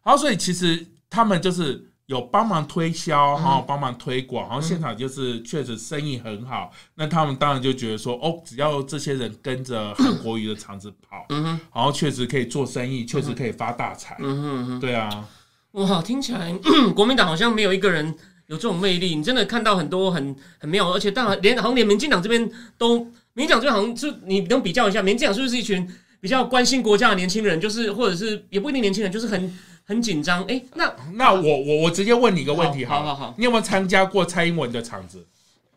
[0.05, 6.73] 然后所以其实他们就是有帮忙推销，嗯然后帮忙推广，然后现场就是确实生意很好。
[6.95, 14.17] 那他们当然就觉得说，哦，只要这些人跟着韩国瑜的场子跑，嗯哼然后确实可以做生意，确实可以发大财。
[14.21, 15.29] 嗯哼嗯哼，对啊，
[15.73, 16.51] 哇，听起来
[16.95, 18.15] 国民党好像没有一个人
[18.47, 19.15] 有这种魅力。
[19.15, 23.01] 你真的看到很多很很妙，而且当然连好像连民进党这边都，
[23.35, 25.87] 民进党这边好像是你能比较一下，民进党是不是一群
[26.21, 30.43] 比较关心国家的年轻人，就是或者是也不一定年轻人，就是很很紧张。
[30.45, 35.27] 哎，那 那我我我直接问你一个问题好，好好好，你有没有参加过蔡英文的场子？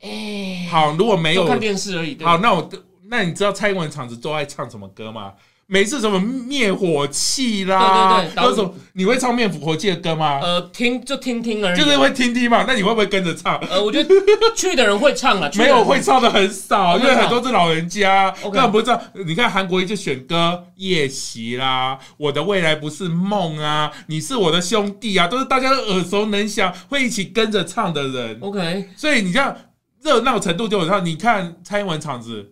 [0.01, 2.15] 哎，好，如果没有就，看电视而已。
[2.15, 2.69] 对好，那我
[3.05, 5.33] 那你知道蔡英文的场子都爱唱什么歌吗？
[5.73, 10.41] 每次什么灭火器啦，对对对有什么你会唱灭火器的歌吗？
[10.43, 11.79] 呃，听就听听而已。
[11.79, 13.57] 就是会听听嘛，那你会不会跟着唱？
[13.69, 14.13] 呃，我觉得
[14.53, 19.01] 去的人会唱 了，去的没有会唱的很少，因为很多是老人家根本不知道。
[19.25, 28.37] 你看韩国一就选歌《夜袭》啦，《我的未来不是梦》啊，《你是我的兄弟》啊，都是大家都耳熟能详，会一起跟着唱的人。
[28.41, 29.55] OK，所以你这样
[30.03, 31.05] 热闹程度就有唱。
[31.05, 32.51] 你看蔡英文场子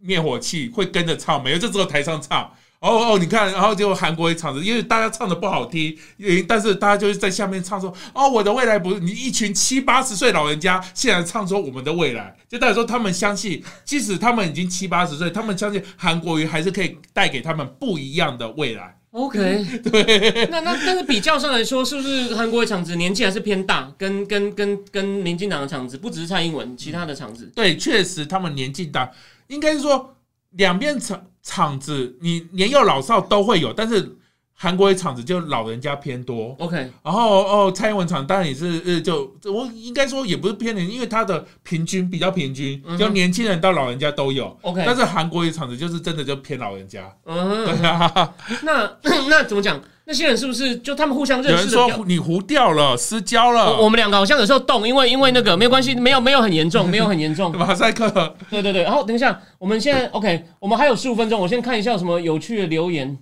[0.00, 2.52] 灭火器会跟着唱，没有就只有台上唱。
[2.80, 18.94] 哦哦，你看，然后结果韩国也场子，因为大家唱的不好听，因为但是大家就是在下面唱说，哦，我的未来不是你一群七八十岁老人家，现在唱说我们的未来，就代表说他们相信，即使他们已经七八十岁，他们相信韩国瑜还是可以带给他们不一样的未来。
[19.10, 23.90] OK，对，那那但是比较上来说，是不是韩国的场子年纪还是偏大？
[23.98, 29.10] 跟跟跟跟民进党的场子，不只是蔡英文，其他的场子对，确实他们年纪大，
[29.48, 30.14] 应该是说
[30.50, 34.16] 两边场场子，你年幼老少都会有，但是
[34.60, 36.56] 韩国的场子就老人家偏多。
[36.58, 44.56] OK，然后哦，蔡英文场当然也是呃，就我应该说也不是偏年，因为它的平均比较平均嗯，就年轻人到老人家都有。
[44.62, 47.08] OK 但是韩国的场子就是真的就偏老人家。
[47.24, 48.34] 嗯，对啊，
[48.64, 48.90] 那
[49.28, 49.80] 那怎么讲？
[50.04, 51.96] 那些人是不是就他们互相认识有人？
[51.96, 57.52] 说你糊掉了，失焦了我了，们两个好像有时候动，因为因为那个没有关系，没有没有很严重， 没有很严重。
[57.56, 58.10] 马赛克。
[58.50, 63.16] 对对对，然后等一下，我们现在 OK，我们还有十五分钟，我先看一下有什么有趣的留言。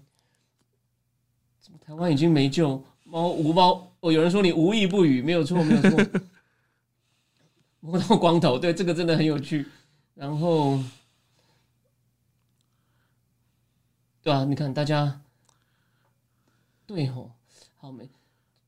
[1.86, 6.04] 台湾已经没救，猫无猫哦，有人说你无意不语，没有错，没有错。
[7.78, 9.64] 摸到光头，对，这个真的很有趣。
[10.16, 10.80] 然后，
[14.20, 15.20] 对啊，你看大家，
[16.84, 17.30] 对吼，
[17.76, 18.08] 好没。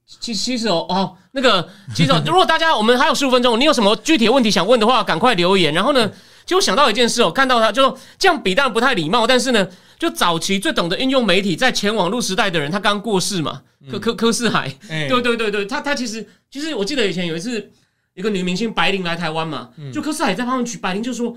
[0.06, 5.74] 其其实哦，哦，那个其实、哦，如果大家我们还有十五分钟，你有什么具体的问题想问的话，赶快留言。
[5.74, 6.12] 然后呢，
[6.48, 9.68] 就我想到一件事哦，看到他就说这样比当然不太礼貌，但是呢，
[9.98, 17.70] 就早期最懂得运用媒体，在前网络时代的人，他刚过世嘛，柯柯柯世海，哎，对对对对，他他其实其实我记得以前有一次，
[18.14, 21.36] 一个女明星白灵来台湾嘛，就柯世海在旁边举，白灵就说。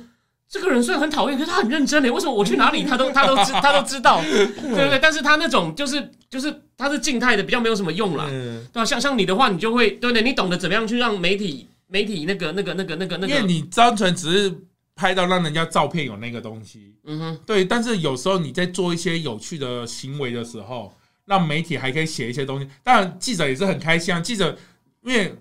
[0.53, 2.11] 这个人虽然很讨厌，可是他很认真嘞。
[2.11, 4.99] 为什么我去哪里他都他都知 他都知道，对不对。
[5.01, 8.25] 但是他那种就是就是他是静态的，比较没有什么用啦。
[8.29, 14.53] 嗯，对啊，像像你的话，你就会对对，你懂得怎么样去让媒体媒体那个那个那个那个那个，因为你单纯只是
[15.01, 20.93] 拍到让人家照片有那个东西，嗯哼，对，但是有时候你在做一些有趣的行为的时候，
[21.25, 22.69] 让媒体还可以写一些东西。
[22.83, 24.19] 当然，记者也是很开心啊。
[24.21, 24.55] 记者，
[25.01, 25.35] 因为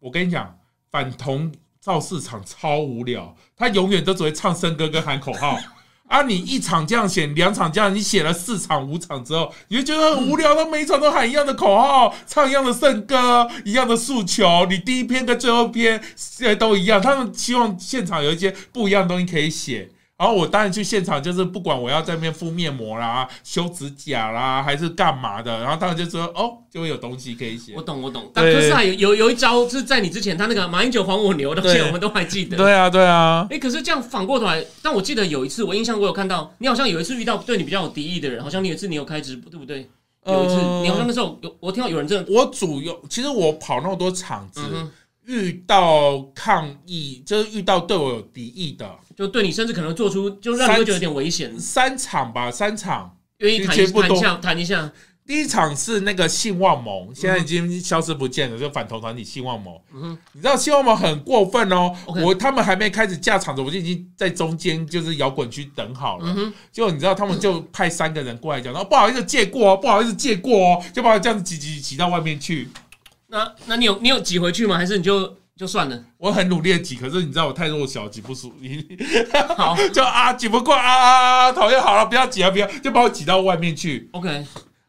[0.00, 0.58] 我跟你讲，
[0.90, 5.56] 反同造市场超无聊，他永远都只会唱生歌跟喊口号。
[6.08, 6.22] 啊！
[6.22, 10.54] 你一场这样写，两场这样，你写了四场、五场之后，你就觉得很无聊。
[10.54, 14.66] 他每一场都喊一样的口号，唱一样的圣歌，一样的诉求。
[14.70, 16.00] 你第一篇跟最后一篇
[16.40, 19.90] 呃都一样，他们希望现场有一些不一样的东西可以写。
[20.18, 27.82] 然后我当然去现场，就是不管我要在那边敷面膜啦、修指甲啦，还是干嘛的，然后当然就说哦，就会有东西可以写我。
[27.82, 28.30] 懂我懂。
[28.32, 32.56] 但对可是还有有有一招是在你之前，他那个马英九还我牛的，对现在我们都还记得。
[32.56, 39.88] 对啊，对啊，哎、可是这样反过头来，但我记得有一次，我印象我有看到，你好像有一次遇到对你比较有敌意的人，好像你有一次你有开直播，对不对？
[40.24, 44.60] 有一次，呃你好像那时候有，我听到有人真的，我主要其实我跑那么多场子，
[45.26, 53.16] 遇到抗议，就是遇到对我有敌意的就对你甚至可能做出，就让你会觉得有点危险，三场吧，三场。
[53.38, 54.92] 愿意谈谈一下，谈一下。
[55.26, 59.74] 第一场是那个信望盟，现在已经消失不见了，就反同团体信望盟。
[59.92, 66.24] 嗯，你知道信望盟很过分哦我他们还没开始架场子，我就已经在中间就是摇滚区等好了。
[66.28, 72.68] 嗯哼，结果你知道他们就派三个人过来讲，然后不好意思借过哦，不好意思借过哦，就把我这样子挤挤挤到外面去。
[73.36, 74.78] 那那你有你有挤回去吗？
[74.78, 76.04] 还是你就就算了？
[76.16, 78.50] 我很努力的挤，可是你知道我太弱小，挤不出，
[79.56, 81.52] 好 就啊挤不过啊啊啊！
[81.52, 84.08] 讨厌，好了，不要挤啊，不要，就把我挤到外面去。
[84.12, 84.28] ，OK，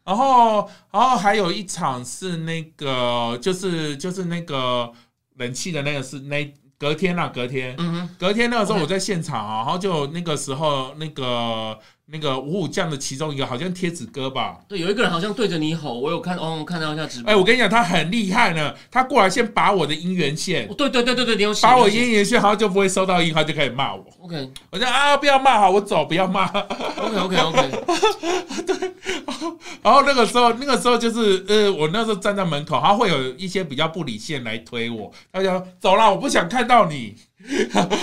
[0.04, 4.90] 然后，然后还有一场是那个，就是就是那个
[5.36, 7.76] 冷气的那个是那隔天啦，隔天，
[8.18, 11.78] 隔天那个时候我在现场啊，然后就那个时候那个
[12.10, 17.30] 那个五虎将的其中一个好像贴纸哥吧，对，有一个人好像对着你吼，我有看，哦，看到一下直播。
[17.30, 24.04] 哎，我跟你讲，他很厉害呢，他过来先拔我的姻缘线哦，对对对对对，你有写拔我姻缘线，好像就不会收到音，他就开始骂我。
[24.22, 26.46] OK 我就啊，不要骂，好，我走，不要骂。
[26.46, 27.70] OK OK OK，
[28.66, 28.92] 对。
[29.82, 37.14] 然后那个时候，那个时候就是呃，我那时候站在门口，他会有一些比较不理性来推我，他就说走了，我不想看到你，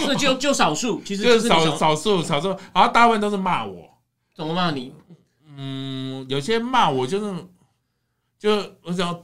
[0.06, 3.90] 这就就少数，其实就就是少少数少数，然后大部分都是骂我，
[4.36, 4.94] 怎么骂你？
[5.58, 7.46] 嗯，有些骂我就是
[8.38, 8.52] 就
[8.84, 9.24] 我想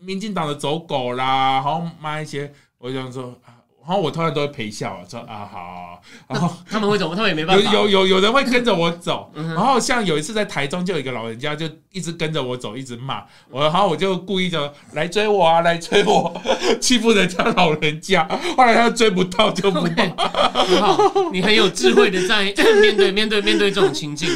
[0.00, 3.38] 民进党的走狗啦，然后骂一些，我想说，
[3.86, 7.14] 然后我通常都会陪笑，说啊好，然后他们会怎么？
[7.14, 7.72] 他们也没办法。
[7.72, 16.34] 有有有有人会跟着我走，然后像有一次在台中，就有一个老人家就一直跟着我走，一直骂我，然后我就故意的来追我啊，来追我，
[16.80, 18.26] 欺负人家老人家，
[18.56, 19.78] 后来他追不到就不
[20.80, 22.42] 好，你很有智慧的在
[22.80, 24.28] 面对面对面对这种情境。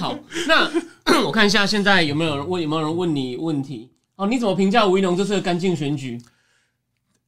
[0.00, 3.90] 好，那 我看一下现在有没有人问，有没有人问你问题？
[4.16, 6.18] 哦，你怎么评价吴怡农这次的干净选举？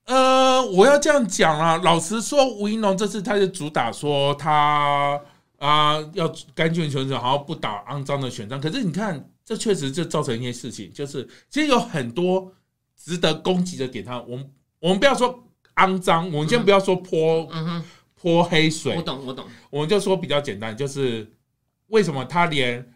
[0.08, 5.20] 呃，我要这样讲啊，老实说，吴一龙这次他就主打说他
[5.58, 8.58] 啊，要干净选手，然后不打肮脏的选战。
[8.58, 12.50] 可是你看，这确实就造成一件事情，就是其实有很多
[12.96, 14.02] 值得攻击的点。
[14.02, 14.50] 他，我们
[14.80, 15.44] 我们不要说
[15.76, 17.84] 肮脏，我们先不要说泼嗯哼，
[18.14, 21.30] 泼黑水我，懂我懂，我们就说比较简单，就是
[21.88, 22.94] 为什么他连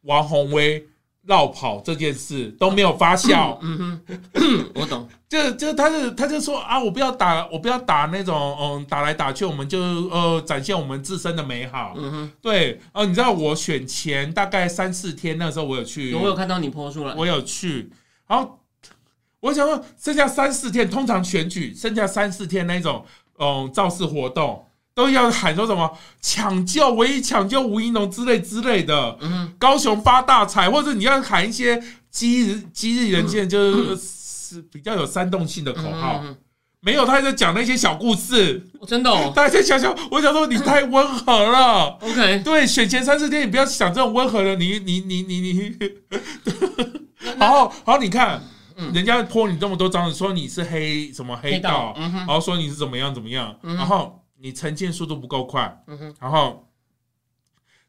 [0.00, 0.84] 王宏威
[1.26, 3.56] 绕跑这件事都没有发酵？
[3.62, 4.00] 嗯
[4.34, 11.94] 哼， 我懂，就就他是他就说啊，我不要打，我不要打那种嗯打来打去，我们就呃展现我们自身的美好。
[11.96, 17.90] 嗯哼，对哦，你知道我选前大概三四天那时候我有去，有我有看到你泼出来，我有去，
[18.26, 18.60] 然后
[19.40, 23.04] 我想说剩下三四天，通常选举剩下三四天那种
[23.38, 24.66] 嗯造势活动。
[24.94, 36.22] 都要喊说什么抢救唯一抢救吴一农之类之类的，嗯，高雄发大财，或者你要喊一些激日激日人见，就是是比较有煽动性的口号。
[36.80, 39.32] 没有，他还在讲那些小故事，我真的哦。
[39.34, 41.98] 大家在想想，我想说你太温和了。
[42.00, 45.76] ，OK，对，选前三四天你不要想这种温和的，你你你你你，
[47.38, 48.40] 然后然后你看，
[48.76, 48.92] 嗯。
[48.92, 55.74] 人家泼你这么多脏的，说你是黑什么黑黑道然后说你是怎么样怎么样，嗯然后你呈现速度不够快，
[56.20, 56.68] 然后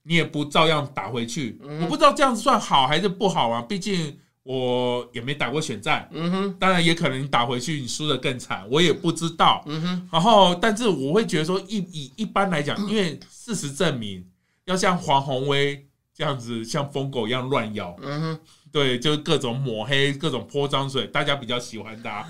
[0.03, 6.07] 你也不照样打回去，嗯我不知道这样子算好还是不好啊，毕竟我也没打过选战。
[6.13, 9.61] 嗯哼，当然，也可能你打回去，你输的更惨，我也不知道。
[9.65, 14.25] 嗯哼，然后，但是我会觉得说，一以一般来讲，因为事实证明，
[14.63, 18.39] 要像黄宏威这样子，像疯狗一样乱咬，嗯哼，
[18.71, 22.25] 对，就是各种抹黑、各种泼脏水，大家比较喜欢他。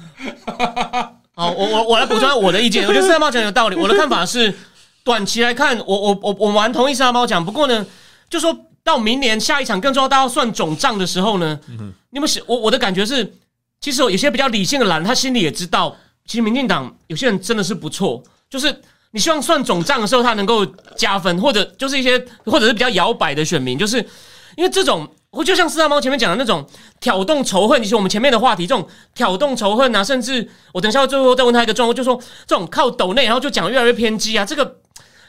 [1.36, 3.76] 好，我我我来补充我的意见，我觉得四大猫讲有道理。
[3.76, 4.54] 我的看法是，
[5.04, 7.86] 短期来看，我我我我蛮同意四大猫讲，不过呢，
[8.30, 11.76] 就说到明年下一场更重要，大家要算总账的时候呢，你
[12.12, 13.34] 有没有想我我的感觉是，
[13.82, 15.94] 其实有些比较理性的蓝，他心里也知道，
[16.26, 18.74] 其实民进党有些人真的是不错，就是
[19.12, 20.66] 你希望算总账的时候，他能够
[20.96, 23.98] 加分，或者就是一些或者是比较摇摆的选民，就是
[24.56, 25.06] 因为这种。
[25.36, 26.66] 或就像四大猫前面讲的那种
[27.00, 34.78] 挑动仇恨，以及我们前面的话题，这种挑动仇恨啊，甚至我等一下最后再问他一个状况，就说这种靠抖内，然后就讲越来越偏激啊，这个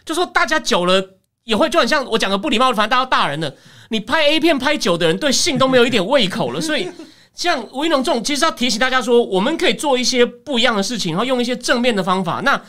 [0.05, 3.53] 就说大家久了也会就很像我讲的不礼貌的，反正大家大人了，
[3.91, 6.89] 你拍 A 片拍久的人对性都没有一点胃口了， 所以
[7.35, 12.41] 像吴一农这种，其实要提醒大家说，我们可以做一些不一样的事情，然后用一些正面的方法。
[12.45, 12.61] 那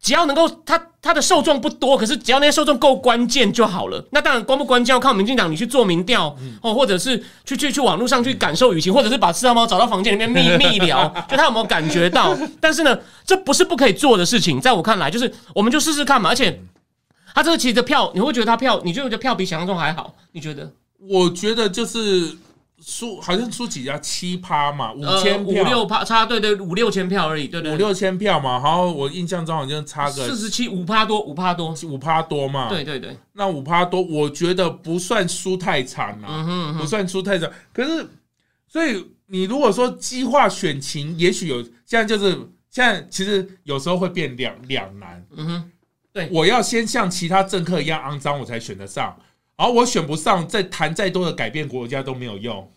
[0.00, 4.02] 只要能够，他他的受众不多，可是只要那些受众够关键就好了。
[4.12, 12.36] 那当然关不关键要靠民进党你去做民调哦，或者是去去去网络上去感受舆情，或者是把四大猫找到房间里面密密聊，就他有没有感觉到？
[12.60, 12.96] 但是呢，
[13.26, 16.30] 这不是不可以做的事情，在我看来，就是我们就试试看嘛。
[16.30, 16.62] 而且
[17.34, 20.14] 他这个其实的票，你会觉得他票，你就觉得票比想象中还好？
[20.32, 20.70] 你觉得？
[21.08, 22.36] 我觉得就是
[22.80, 28.52] 输，好像输几家七趴嘛，五千五票，六趴差，对对，五六千票而已，对对，五六千票嘛。
[28.62, 32.68] 然后我印象中好像差个四十七五趴多，五趴多，五趴多嘛。
[32.68, 36.26] 对对对，那五趴多，我觉得不算输太惨啊。
[36.28, 37.50] 嗯哼嗯哼，不算输太惨。
[37.72, 38.08] 可是，
[38.68, 42.30] 所以你如果说激化选情，也许有现在就是
[42.70, 45.26] 现在，其实有时候会变两两难。
[45.36, 45.70] 嗯哼，
[46.12, 49.16] 对我要先像其他政客一样肮脏，我才选得上。
[49.58, 52.72] 然后我选不上，再谈再多的改变国家都没有用。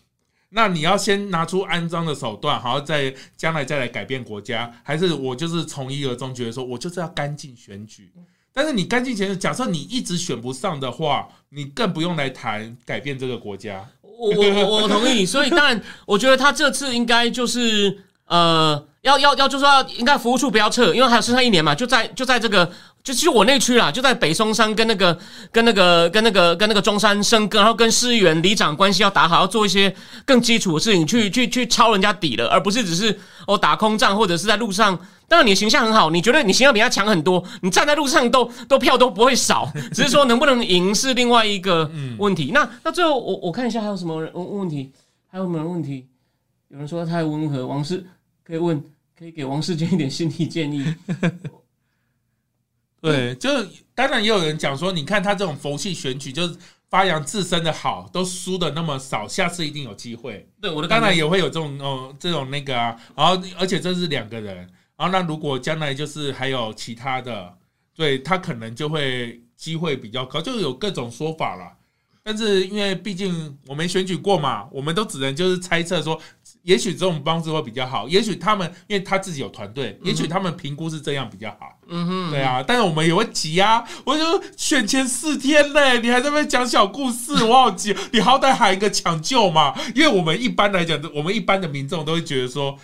[0.50, 8.12] 那你要先拿出肮脏的手段，好，再将来再来改变国家，还是我就是从一而终，觉得说我就是要干净选举。
[8.52, 13.88] 但是你干净选举，假设你一直选不上的话，你更不用来谈改变这个国家。
[14.02, 22.70] 我我我同意，所以当然，我觉得他这次应该就是呃，要要要，就说要应该服务处不要撤，因为还有剩下一年嘛，就在就在这个。
[23.04, 25.18] 就其实我那区啦，就在北松山跟那个
[25.50, 29.92] 跟那个跟那个跟那个中山生根，然后跟市议员、里长关系要打好，要做一些
[30.24, 33.18] 更基础的事情，去去去抄人家底了，而不是只是
[33.48, 34.96] 哦打空仗或者是在路上。
[35.26, 42.52] 当然你的形象很好，你觉得你形象比他强很多，你站在路上都都票都不会少，只是说能不能赢是另外一个问题。
[42.54, 44.92] 那那最后我我看一下还有什么问问题，
[45.26, 46.06] 还有没有问题？
[46.68, 48.06] 有人说他太温和，王世
[48.44, 48.82] 可以问，
[49.18, 50.94] 可以给王世坚一点心理建议。
[53.00, 53.48] 对，就
[53.94, 56.56] 当然也有人讲说，你看他这种佛系选举，就是
[56.88, 60.48] 发扬自身的好，都输的那么少，下次一定有机会。
[60.60, 64.56] 对我的当然也会有这种哦，这种那个啊，然后而且这是两个人，
[64.96, 67.52] 然后那如果将来就是还有其他的，
[67.94, 71.72] 对他可能就会机会比较高，就有各种说法了。
[72.22, 76.20] 但是因为毕竟我没选举过嘛，我们都只能就是猜测说，
[76.62, 81.78] 也许这种方式会比较好，也许他们因为他自己有团队，也许他们评估是这样比较好。
[81.88, 83.84] 嗯哼，对啊，但是我们也会急啊！
[84.04, 87.94] 我就选前四天嘞，你还在那边讲小故事， 我好急！
[88.12, 92.78] 你好歹喊一个抢救嘛，因为我们一般来讲，我们一般的民众都会觉得说，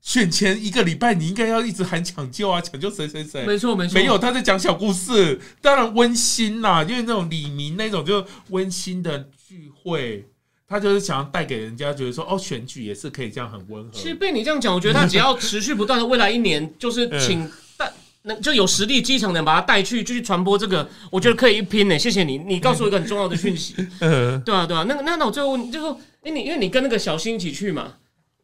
[0.00, 3.46] 选前一个礼拜，你应该要一直喊抢救啊，抢救谁谁谁。
[3.46, 10.26] 没错没错，没有，他在讲小故事，当然温馨啦，因为那种李明那种就温馨的聚会，
[10.70, 13.90] 他就是想要带给人家觉得说，哦，选举也是可以这样很温和。
[13.92, 17.92] 其实被你这样讲，我觉得他只要持续不断的，未来一年就是请带，
[18.22, 21.98] 那就有实力基层的人把他带去，继续传播这个，我觉得可以一拼呢。
[21.98, 23.74] 谢谢你，你告诉我一个很重要的讯息。
[23.98, 27.94] 嗯，对啊对啊，那那那我最后问，就是说，哎你因为你跟那个小新一起去嘛，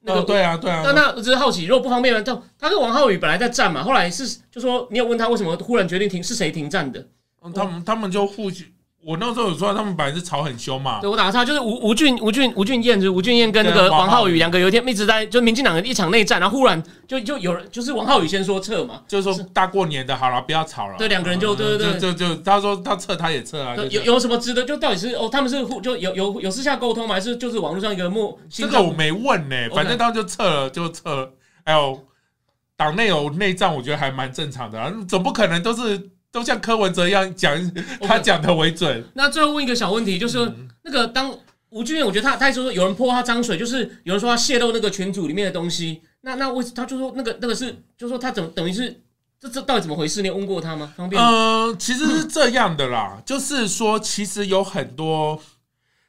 [0.01, 6.99] 那哦，个对啊，对啊那，那我只是好奇，如果不方便的，他他跟王浩宇本来在站嘛，后来是就说你有问他为什么忽然决定停，是谁停站的？
[7.45, 8.66] 嗯他们他们就互相，
[9.07, 20.97] 我那时候有说他们本来是吵很凶嘛，对我打个岔，就是吴吴俊吴俊吴俊彦，就是吴俊彦跟那个对王浩宇两个有一天一直在就民进党的一场内战，然后忽然就就有人就是王浩宇先说撤嘛，就是说大过年的，好了，不要吵了。
[20.99, 23.77] 对两个人就嗯对对对就就就他说他撤，他也撤啊。
[23.91, 24.65] 有有什么值得？
[24.65, 27.15] 就到底是哦，他们是互就有有有私下沟通吗？
[27.15, 31.31] 还是就是网络上一个默这个我没问呢反正他们就撤了，就撤了。
[31.65, 32.03] 还有
[32.77, 37.72] 党内有内战，我觉得还蛮正常的啊，总不可能都是都像柯文哲一样讲
[38.07, 39.03] 他讲的为准。
[39.14, 41.34] 那最后问一个小问题，就是、嗯那个当
[41.70, 46.03] 吴俊彦，我觉得他他还说有人泼他脏水，就是有人说他泄露那个群组里面的东西。
[46.20, 49.01] 那那为他就说那个那个是，就说他等等于是
[49.41, 50.20] 这这到底怎么回事？
[50.20, 50.93] 你有问过他吗？
[50.95, 51.20] 方便？
[51.20, 55.41] 嗯，其实是这样的啦，就是说，其实有很多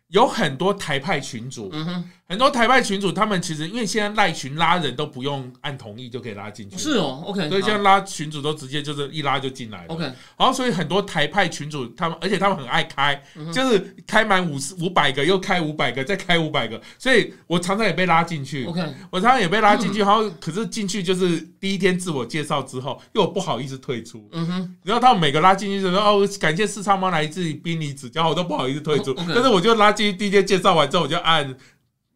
[0.10, 9.94] 有很多台派群主，嗯哼，很多台派群主，他们其实因为现在赖群拉人都不用按同意就可以拉进去，是哦，OK，所以现在拉群主都直接就是一拉就进来了。
[9.94, 18.66] OK，然后所以很多台派群主他们，而且他们很爱开，嗯就是开满五十五百个，又开五百个，再开五百个，所以我常常也被拉进去。
[18.66, 24.28] OK，我常常也被拉进去，然后可是进去就是第一天自我介绍之后，又不好意思退出。
[24.34, 29.14] 嗯哼，然后他们每个拉进去就说哦，感谢四昌妈来自于宾尼指教，我都不好意思退出。
[29.14, 31.56] 但是我就拉进去，第一天介绍完之后，我就按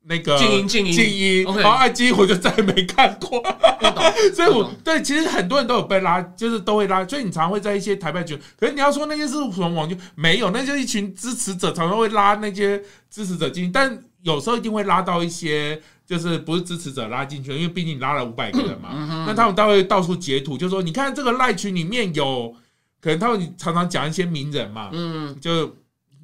[0.03, 0.91] 那个静音静音。
[0.91, 3.41] 静音，然后爱静音我就再也没看过。
[4.35, 15.81] 所以我对其实很多人都有被拉，就是都会拉，所以你常会在一些台派群，可是你要说那些是什么网军，没有，那就一群支持者常常会拉那些支持者进去，但有时候一定会拉到一些。
[16.03, 22.53] 就是不是支持者拉进去，因为毕竟你拉了五百个人嘛，嗯那他们都会到处截图，就说你看这个赖群里面有，
[22.99, 25.63] 可能他们常常讲一些名人嘛，嗯，就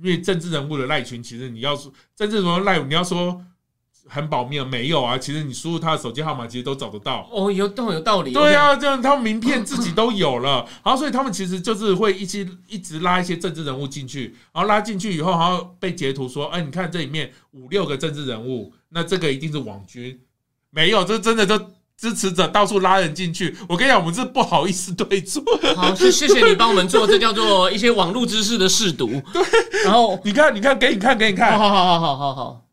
[0.02, 3.42] 因为政治人物的赖群，其实你要说政治人物赖，你要说
[4.10, 7.28] 很保密没有啊，其实你输入他的手机号码，其实都找得到。
[7.32, 20.20] 哦，有都有道理，对啊，这样他们名片自己都有了， 然后所以他们其实就是会一起一直拉一些政治人物进去，然后拉进去以后，然后被截图说，哎，你看这里面五六个政治人物，那这个一定是网军，
[20.70, 21.58] 没有，这真的就
[21.98, 23.56] 支持者到处拉人进去。
[23.68, 25.44] 我跟你讲，我们是不好意思对错。
[25.76, 29.44] 好，谢谢谢你帮我们做，这叫做一些网络知识的试读，对，
[29.84, 32.67] 然后，你看，你看，给你看，给你看，好好好好好好好。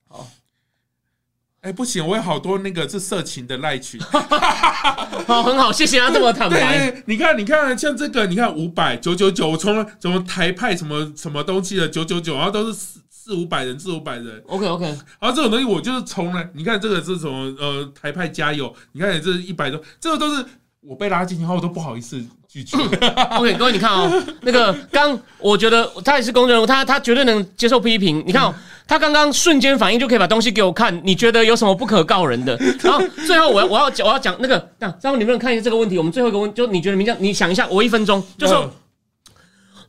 [1.64, 3.98] 哎，不行，我有好多那个是色情的赖群。
[5.26, 6.90] 好，很好，谢谢他这么坦对白。
[6.90, 14.84] 对，你看，你看，像这个，你看五百九九九，我从来什么台派什么什么东西的九九九，然后都是四四五百人，四五百人，OK OK，
[15.18, 20.44] 然后这种东西我就是从来，你看这个是什么呃台派加油，你看这一百多，这个都是
[20.82, 22.22] 我被拉进去后都不好意思
[22.54, 22.76] 拒绝。
[23.36, 28.22] OK，各位你看哦，那个刚我觉得他也是公众人物，他他绝对能接受批评。
[28.24, 28.54] 你看哦，
[28.86, 32.56] 他刚刚瞬间反应就可以把东西给我看，你觉得有什么不可告人的？
[32.80, 35.98] 然后最后我要我要讲我要讲那个，那张你能不能看一下这个问题？
[35.98, 38.70] 我们最后一个问，就你觉得明这样，你想一下，我一分钟，就说嗯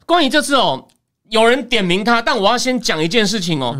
[0.07, 0.87] 关于这次哦，
[1.29, 3.77] 有人点名他，但我要先讲一件事情哦。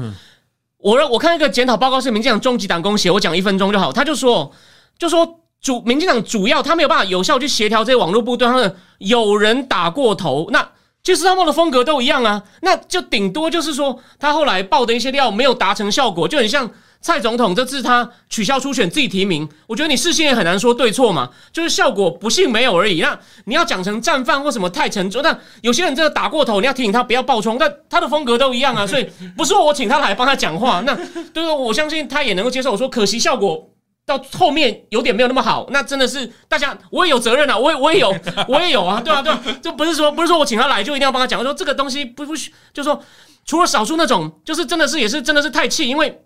[0.78, 3.92] 我让我看一个检讨报告是民进党终极党工写，我讲一分钟就好。
[3.92, 4.52] 他就说，
[5.00, 10.70] 就说主民进党主要他没有办法有效去协调这些网络部队，他们有人打过头，那
[11.04, 16.70] 其实他们的风格都一样啊，那就顶多就是说他后来爆的一些料没有达成效果，就很像
[17.02, 23.02] 蔡总统这次他取消初选自己提名，我觉得你事先也很难说对错嘛，就是效果不幸没有而已。
[23.02, 32.72] 那你要讲成战犯或什么太沉重，那有些人真的打过头，你要提醒他不要爆冲，但他的风格都一样啊，所以不是我请他来帮他讲话，那对对，我相信他也能够接受。
[32.72, 33.72] 我说可惜效果。
[34.06, 38.16] 到后面有点没有那么好，那真的是大家我也有责任啊，我也我也有
[38.48, 43.02] 我也有啊，对啊对啊，就不是说不是说我请他来就一定要帮他讲，说这个东西不不许，就说
[43.46, 46.22] 除了少数那种，就是真的是也是真的是太气，因为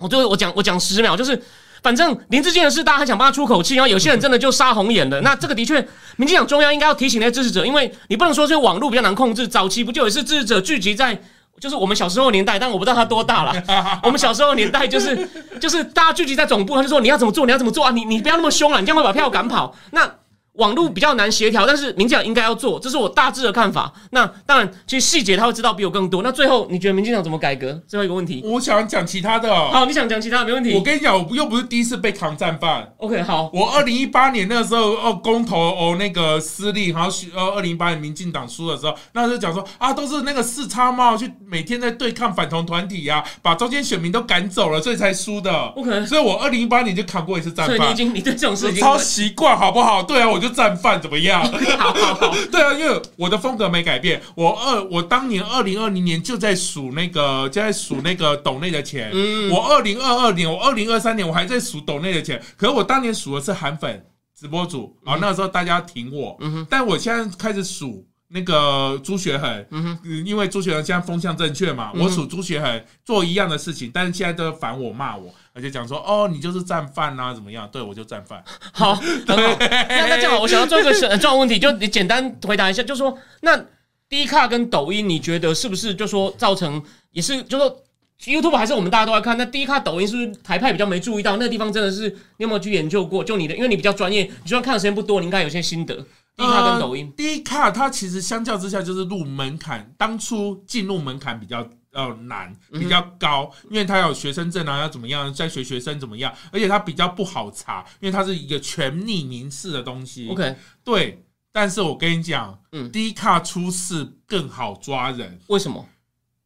[0.00, 1.42] 我就我讲我讲十秒，就是
[1.82, 5.22] 反正林志坚的事，大家还想帮他出口气，然后有些人真的就杀红眼了。
[5.22, 5.80] 那这个的确，
[6.16, 11.22] 民进党中央应该要提醒那些支持者，因为你不能说是网络比较难控制，早期不就也是支持者聚集在。
[11.60, 13.54] 就是我们小时候年代，但我不知道他多大了。
[14.02, 15.28] 我们小时候年代就是
[15.60, 17.90] 就是大家聚集在总部，他就说你要怎么做，你要怎么做啊？
[17.90, 19.74] 你你不要那么凶了，你这样会把票赶跑。
[19.92, 20.10] 那
[20.54, 23.92] 网络比较难协调，但是民进党应该要做，这是我大致的看法。
[24.10, 26.22] 那当然，其实细节他会知道比我更多。
[26.22, 27.80] 那最后你觉得民进党怎么改革？
[27.88, 29.52] 最后一个问题，我想讲其他的。
[29.70, 30.72] 好，你想讲其他没问题。
[30.74, 32.92] 我跟你讲，我又不是第一次被扛战犯。
[32.98, 45.52] OK，好，我二零一八年那个时候哦，公投哦那个失利，然后呃二零一八年民进党输的时候，那时候讲说啊，都是那个四叉猫去每天在对抗反同团体呀，把中间选民都赶走了，所以才输的。
[45.74, 47.76] OK，所以我二零一八年就扛过一次战犯。
[47.76, 50.00] 所以你已经你对这种事情超习惯，好不好？
[50.04, 51.42] 对啊，我就战犯怎么样？
[51.78, 54.20] 好 好好， 对啊，因为我的风格没改变。
[54.34, 59.10] 我二我当年二零二零年就在数那个就在数那个斗内的钱。
[59.14, 62.42] 嗯，我二零二二年，我二零二三年我还在数斗内的钱。
[62.58, 64.04] 可是我当年数的是韩粉
[64.38, 66.36] 直播主，然后那个时候大家挺我。
[66.40, 68.04] 嗯，但我现在开始数
[68.34, 69.66] 那个朱学恒。
[69.70, 75.32] 嗯哼，因为朱学恒现在风向正确嘛，我数朱学恒做一样的事情，但是现在都反我骂我。
[75.54, 77.68] 而且讲说哦，你就是战犯呐，怎么样？
[77.70, 78.42] 对我就战犯。
[78.72, 79.56] 好， 很好。
[79.60, 83.64] 那那这样，我想要做一个重要问题，就你简单回答一下，就说那
[84.08, 86.82] D 卡跟抖音，你觉得是不是就说造成
[87.12, 87.82] 也是就说
[88.24, 89.38] YouTube 还是我们大家都在看？
[89.38, 91.72] 那 D 卡抖音是不是台派比较没注意到那个地方？
[91.72, 93.22] 真的是你有没有去研究过？
[93.22, 96.04] 就你的，因为你比较专业，你虽然看的时间不多，你应该有些心得。
[96.36, 101.68] D 卡跟抖音，D 卡它其实相较之下就是入门槛，当初进入门槛比较。
[101.96, 110.28] 呃难，比较高，因为它有学生证啊，要怎么样在学学生怎么样，而且它比较不好查，因为它是一个全匿名式的东西。
[110.28, 115.86] OK，对，但是我跟你讲，嗯，低卡出事更好抓人，为什么？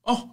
[0.03, 0.29] 哦。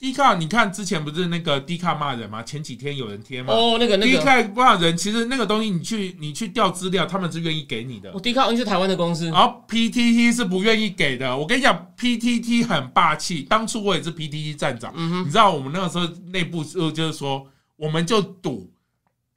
[0.00, 2.42] 低卡，你看之前不是那个 D 卡骂人吗？
[2.42, 3.52] 前几天有人贴吗？
[3.52, 8.10] 哦，那个那个低卡骂人，其实那个东西你去你去调资料，他们是愿意给你的。
[8.14, 11.36] 我 D 卡，因为是台湾的公司，然后 PTT 是不愿意给的。
[11.36, 13.42] 我跟你讲，PTT 很霸气。
[13.42, 17.46] 当初我也是 PTT 站长，你知道我们那个时候内部就就是说，
[17.76, 18.72] 我们就赌。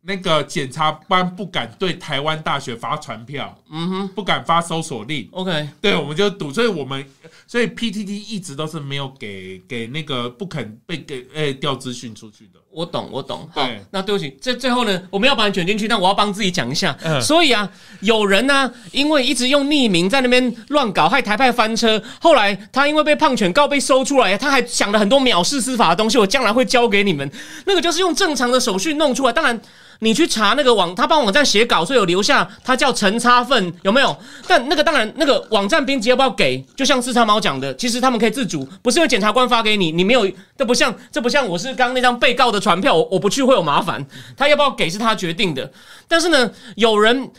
[0.06, 5.28] 那个检察官不敢对台湾大学发传票，嗯哼，不敢发搜索令。
[5.32, 7.06] OK，对，我们就赌，所以我们
[7.48, 12.60] 所以 PTT 一直都是没有给给那个不肯被给诶调资讯出去的。
[12.70, 13.48] 我懂，我懂。
[13.54, 16.98] 好，那对不起，这最后呢，我们要把你卷进去，但我要帮自己讲一下。
[17.22, 17.70] 所以啊，
[18.02, 22.02] 有人呢，因为一直用匿名在那边乱搞，害台派翻车。
[22.20, 27.32] 后来他因为被胖犬告被搜出来，他还想了很多藐视司法的东西，我将来会教给你们。
[27.66, 29.62] 那个就是用正常的手续弄出来，当然。
[30.04, 34.16] 你去查那个网，他帮网站写稿，所以有留下他叫陈差份有没有？
[34.48, 36.64] 但那个当然，那个网站编辑要不要给？
[36.76, 45.72] 就像四叉猫讲的，其实他们可以自主，不是因为检察官发给你，你没有，这不像，这不像我是刚刚那张被告的传票，我我不去会有麻烦，他要不要给是他决定的。
[46.08, 47.32] 但是呢，有人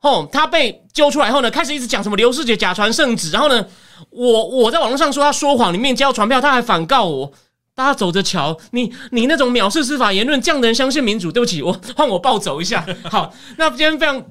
[0.00, 3.64] 哦，他被揪出来后呢，开始一直讲什么刘世杰假传圣旨，然后呢，
[4.10, 7.32] 我我在网络上说他说谎，里面交传票，他还反告我。
[7.74, 11.32] 大家走着瞧，你你那种藐视司法言论，这样的人相信民主？
[11.32, 12.84] 对不起，我 换我暴走一下。
[13.04, 14.22] 好，那今天非常，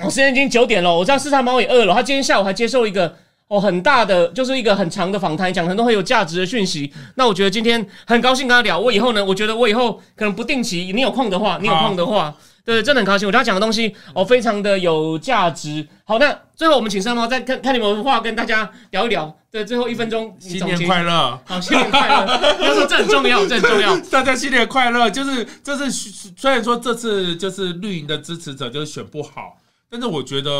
[0.00, 1.92] 我时间已经九点了，我知道四大猫也饿了。
[1.92, 3.14] 他今天下午还接受一个
[3.48, 6.90] 哦很大的，就是一个很长的访谈，讲很多很有价值的讯息。
[7.16, 8.78] 那我觉得今天很高兴跟他聊。
[8.78, 12.34] 我以后呢，我觉得我以后可能不定期，你有空的话，你有空的话。
[12.66, 13.28] 对，真的很高兴。
[13.28, 15.86] 我觉得他讲的东西哦，非常的有价值。
[16.02, 19.38] 好，那最后我们请三毛再看看你们话跟大家聊一聊。
[19.52, 21.40] 对，最后一分钟，新年快乐！
[21.46, 22.26] 好，新年快乐！
[22.58, 23.96] 他说这很重要，这很重要。
[24.10, 25.08] 大家新年快乐！
[25.08, 25.88] 就是这次
[26.36, 29.58] 虽然说这次就是绿营的支持者就是选不好，
[29.88, 30.50] 但是我觉得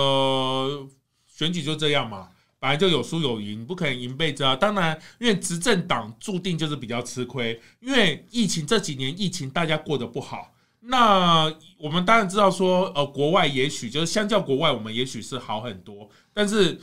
[1.27, 2.29] 选举就这样嘛，
[2.61, 4.55] 本来就有输有赢，不可能赢被子啊。
[4.55, 10.53] 当然，因为执政党注定就是比较吃亏，因为疫情这几年疫情大家过得不好。
[10.89, 16.09] 那我们当然知道说，呃，国外也许就是相较国外，我们也许是好很多。
[16.33, 16.81] 但是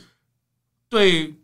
[0.88, 1.34] 对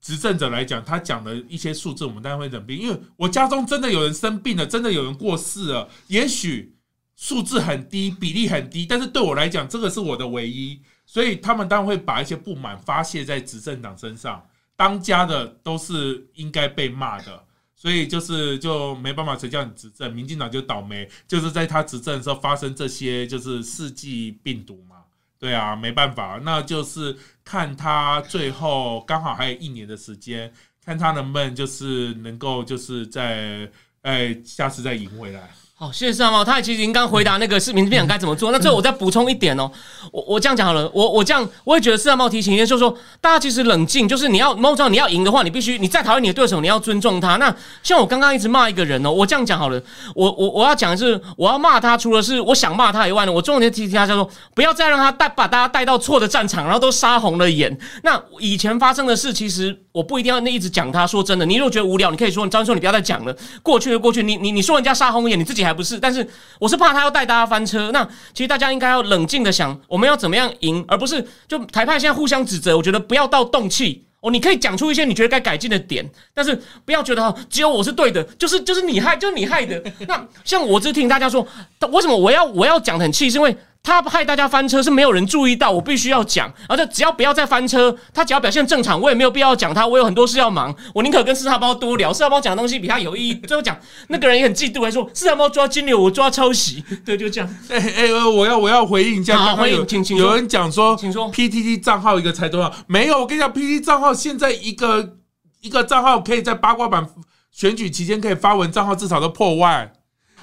[0.00, 2.76] 执政者来讲，他讲的一些数字，我们当然会忍病。
[2.76, 5.88] 因为我家中真的有人生病了，真的有人过世了。
[6.08, 6.76] 也许
[7.14, 10.80] 数字很低，比例很低，但是对我来讲，这个是我的唯一。
[11.06, 14.44] 所以他们当然会把一些不满发泄在执政党身上。
[14.76, 17.44] 当家的都是应该被骂的。
[17.80, 20.12] 所以就是就没办法，谁叫你执政？
[20.12, 24.96] 民进党就倒霉，就是在他执政的时候发生这些，就是世纪病毒嘛。
[25.38, 30.52] 对啊，没办法，那就是看他最后刚好还有一年的时间，
[30.84, 33.70] 看他能不能就是能够就是在
[34.02, 35.48] 哎下次再赢回来。
[35.80, 36.44] 好，谢谢三毛。
[36.44, 38.50] 他也其实您刚回答那个视频分享该怎么做。
[38.50, 39.70] 那最后我再补充一点哦，
[40.10, 40.90] 我我这样讲好了。
[40.92, 47.36] 我我这样我也觉得四三毛提醒一下，就是说大家其实冷静，就是你要猫知道你要赢的话，你必须你再讨厌你的对手，你要尊重他。
[47.36, 47.54] 那
[47.84, 49.80] 像我刚刚一直骂一个人哦，我这样讲好了。
[50.16, 57.78] 我我我要讲的是，我要骂他，除了是我想骂他以外呢，我重点提提他，叫做不要再让他带把大家带到错的战场，然后都杀红了眼。
[58.02, 59.84] 那以前发生的事，其实。
[59.98, 61.04] 我不一定要那一直讲他。
[61.04, 64.22] 说真的，你如果觉得无聊，你可以说张说你不要再讲了，过去就过去。
[64.22, 65.98] 你你你说人家杀红眼，你自己还不是？
[65.98, 66.24] 但是
[66.60, 67.90] 我是怕他要带大家翻车。
[67.90, 72.76] 那其实大家应该要冷静的想，我们要怎么样赢，而不是就裁判现在互相指责。
[72.76, 79.82] 我觉得不要到动气哦，你可以讲出一些你觉得该改进的点，但是不要觉得只有我是对的，就是就是你害，就是你害的。
[80.06, 81.44] 那像我只听大家说，
[81.90, 83.56] 为什么我要我要讲很气，是因为。
[83.88, 89.86] 他害大家翻车是没有人注意到，我必须要讲，而且只要不要再翻车，他只要表现正常，我也没有必要讲他。
[89.86, 93.34] 我有很多事要忙，我宁可跟四大包多聊，四大包讲的东西比他有意义。
[93.34, 93.76] 最后讲
[94.08, 97.56] 那个人也很嫉妒，还说四大包抓金牛，我抓抄袭， 对，就这样。
[97.70, 102.72] 哎哎，我要我要回应一下，好，回应，请请有人讲说，请说，PTT 账号一个才多少？
[102.86, 105.16] 没有，我跟你讲，PTT 账号现在一个
[105.60, 107.08] 一个账号可以在八卦版
[107.50, 109.90] 选举期间可以发文，账号至少都破万，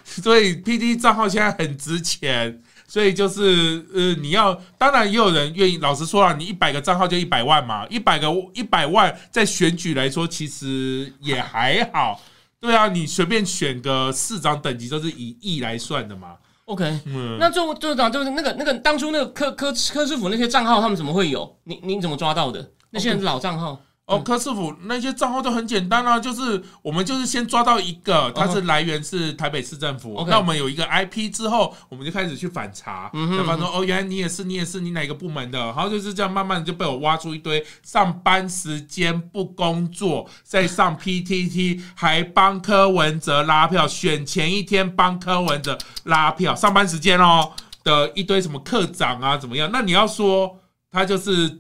[0.03, 2.61] 所以 PTT 账号现在很值钱。
[2.87, 5.77] 所以就是呃，你要当然也有人愿意。
[5.77, 12.21] 老实说啊，你一百个账号就一百万嘛，一百个一百万在选举来说其实也还好。
[12.59, 16.35] 对啊，你随便选个市长等级都是以亿来算的嘛。
[16.65, 21.55] OK，嗯，那就就长就是那个那个当初那个柯柯柯师傅那些账号他们怎么会有？
[21.63, 22.71] 你你怎么抓到的？
[22.89, 23.79] 那些老账号？
[24.07, 35.57] 哦，柯师傅那些账号都很简单啊，就是我们就是先抓到一个，它是来源是台北市政府，那我们有一个 IP 之后，我们就开始去反查，对方说哦，原来你也是，你也是，你哪个部门的？
[35.57, 47.51] 然后就是这样，慢慢的就被我挖出一堆上班时间不工作，在上 PTT，还帮柯文哲拉票，选前一天帮柯文哲拉票，上班时间哦
[47.83, 49.67] 的一堆什么课长啊，怎么样？
[49.73, 50.59] 那你要说
[50.91, 51.57] 他就是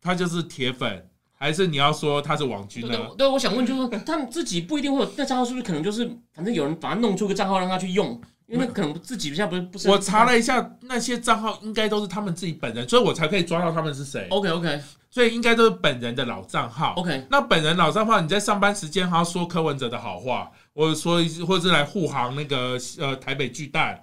[0.00, 1.10] 他就是铁粉。
[1.42, 2.96] 还是你要说他是网军呢？
[3.18, 8.20] 对，我想问，就是说他们自己不一定会有那账号，是不是可能就是反正有人把他弄出个账号让他去用？
[8.46, 9.90] 因为可能自己现在不是不是。
[9.90, 14.28] 我查了一下，那些账号应该都是他们自己本人，所以我才可以抓到他们是谁。
[14.30, 14.80] OK OK，
[15.10, 16.94] 所以应该都是本人的老账号。
[16.94, 24.00] OK，那本人老账号，你在上班时间还要说柯文哲的好话，或者说或者是来护航那个呃台北巨蛋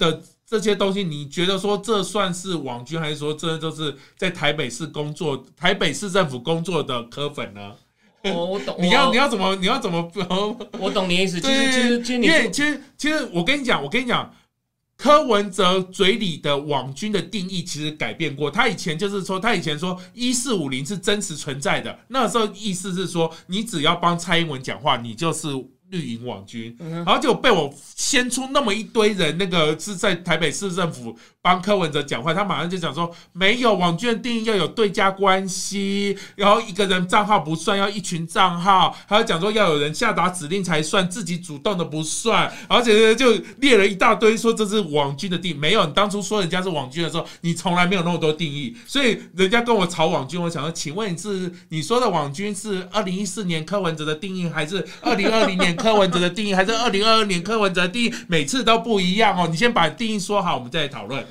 [0.00, 0.20] 的。
[0.50, 7.72] 这些东西，你觉得说这算是网军，还是说这就是在台北市工作、台北市政府工作的科粉呢？
[8.24, 8.74] 我懂。
[8.82, 10.10] 你要你要怎么你要怎么？
[10.80, 11.38] 我懂你意思。
[11.40, 14.34] 其实其实其实因为其实其实我跟你讲，我跟你讲，
[14.96, 18.50] 柯文哲嘴里的网军的定义其实改变过。
[18.50, 25.46] 他以前就是说，他以前说一四五零是真实存在的，那时候意思是说，你只要帮蔡英文讲话，你就是。
[25.90, 55.76] 绿营网军，然后就被我掀出那么一堆人，那个是在台北市政府帮柯文哲讲话，他马上就讲说，没有网军的定义要有对家关系，然后一个人账号不算，要一群账号，还要讲说要有人下达指令才算，自己主动的不算，而且就列了一大堆说这是网军的定义，没有，你当初说人家是网军的时候，你从来没有那么多定义，所以人家跟我吵网军，我想说，请问是你说的网军是二零一四年柯文哲的定义，还是二零二零年？
[55.80, 59.48] 柯文哲的定义还是二零二二年柯文哲的定义，每次都不一样哦。
[59.50, 61.24] 你先把定义说好，我们再来讨论。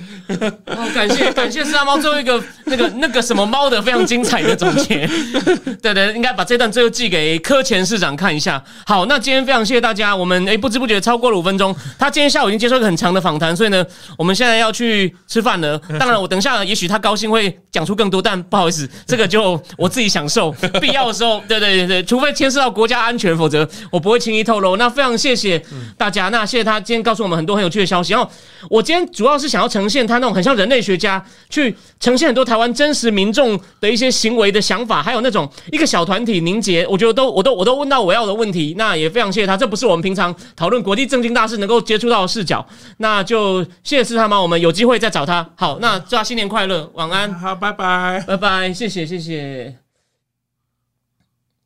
[0.76, 5.08] 好， 感谢感谢四大猫最后一个那个那个什么猫的非常精彩的总结。
[5.82, 8.62] 对对，应该把这段最后寄给柯前市长看一下。
[8.86, 11.76] 好，那今天非常谢谢大家，我们诶不知不觉超过了五分钟。
[11.97, 13.86] 他今天下午已经接受一个很长的访谈，所以呢，
[14.18, 15.78] 我们现在要去吃饭了。
[16.00, 20.52] 当然，我等一下也许他高兴会讲出更多，但不好意思，这个就我自己享受。
[20.82, 24.39] 必要的时候，对对对对，除非牵涉到国家安全，否则我不会轻易。
[24.44, 25.62] 透露那非常谢谢
[25.98, 28.14] 大家，那谢谢他今天告诉我们很多很有趣的消息。
[28.14, 28.30] 然后
[28.70, 38.76] 我今天主要是想要呈现他那种很像人类学家去呈现很多台湾真实民众的一些行为的想法，还有那种一个小团体凝结，我觉得都我都我都问到我要的问题。
[38.78, 42.66] 那也非常谢谢他，这不是我们平常讨论国际政经大事能够接触到的视角。
[42.98, 44.42] 那就谢谢是他吗？
[44.42, 45.48] 我们有机会再找他。
[45.56, 47.34] 好，那祝他新年快乐，晚安。
[47.34, 49.89] 好，拜拜，拜拜，谢谢谢谢。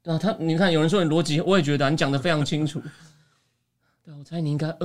[0.05, 2.81] 啊，他你看，有人说你逻辑，我也觉得你讲的非常清楚。
[4.03, 4.75] 对，我猜你应该。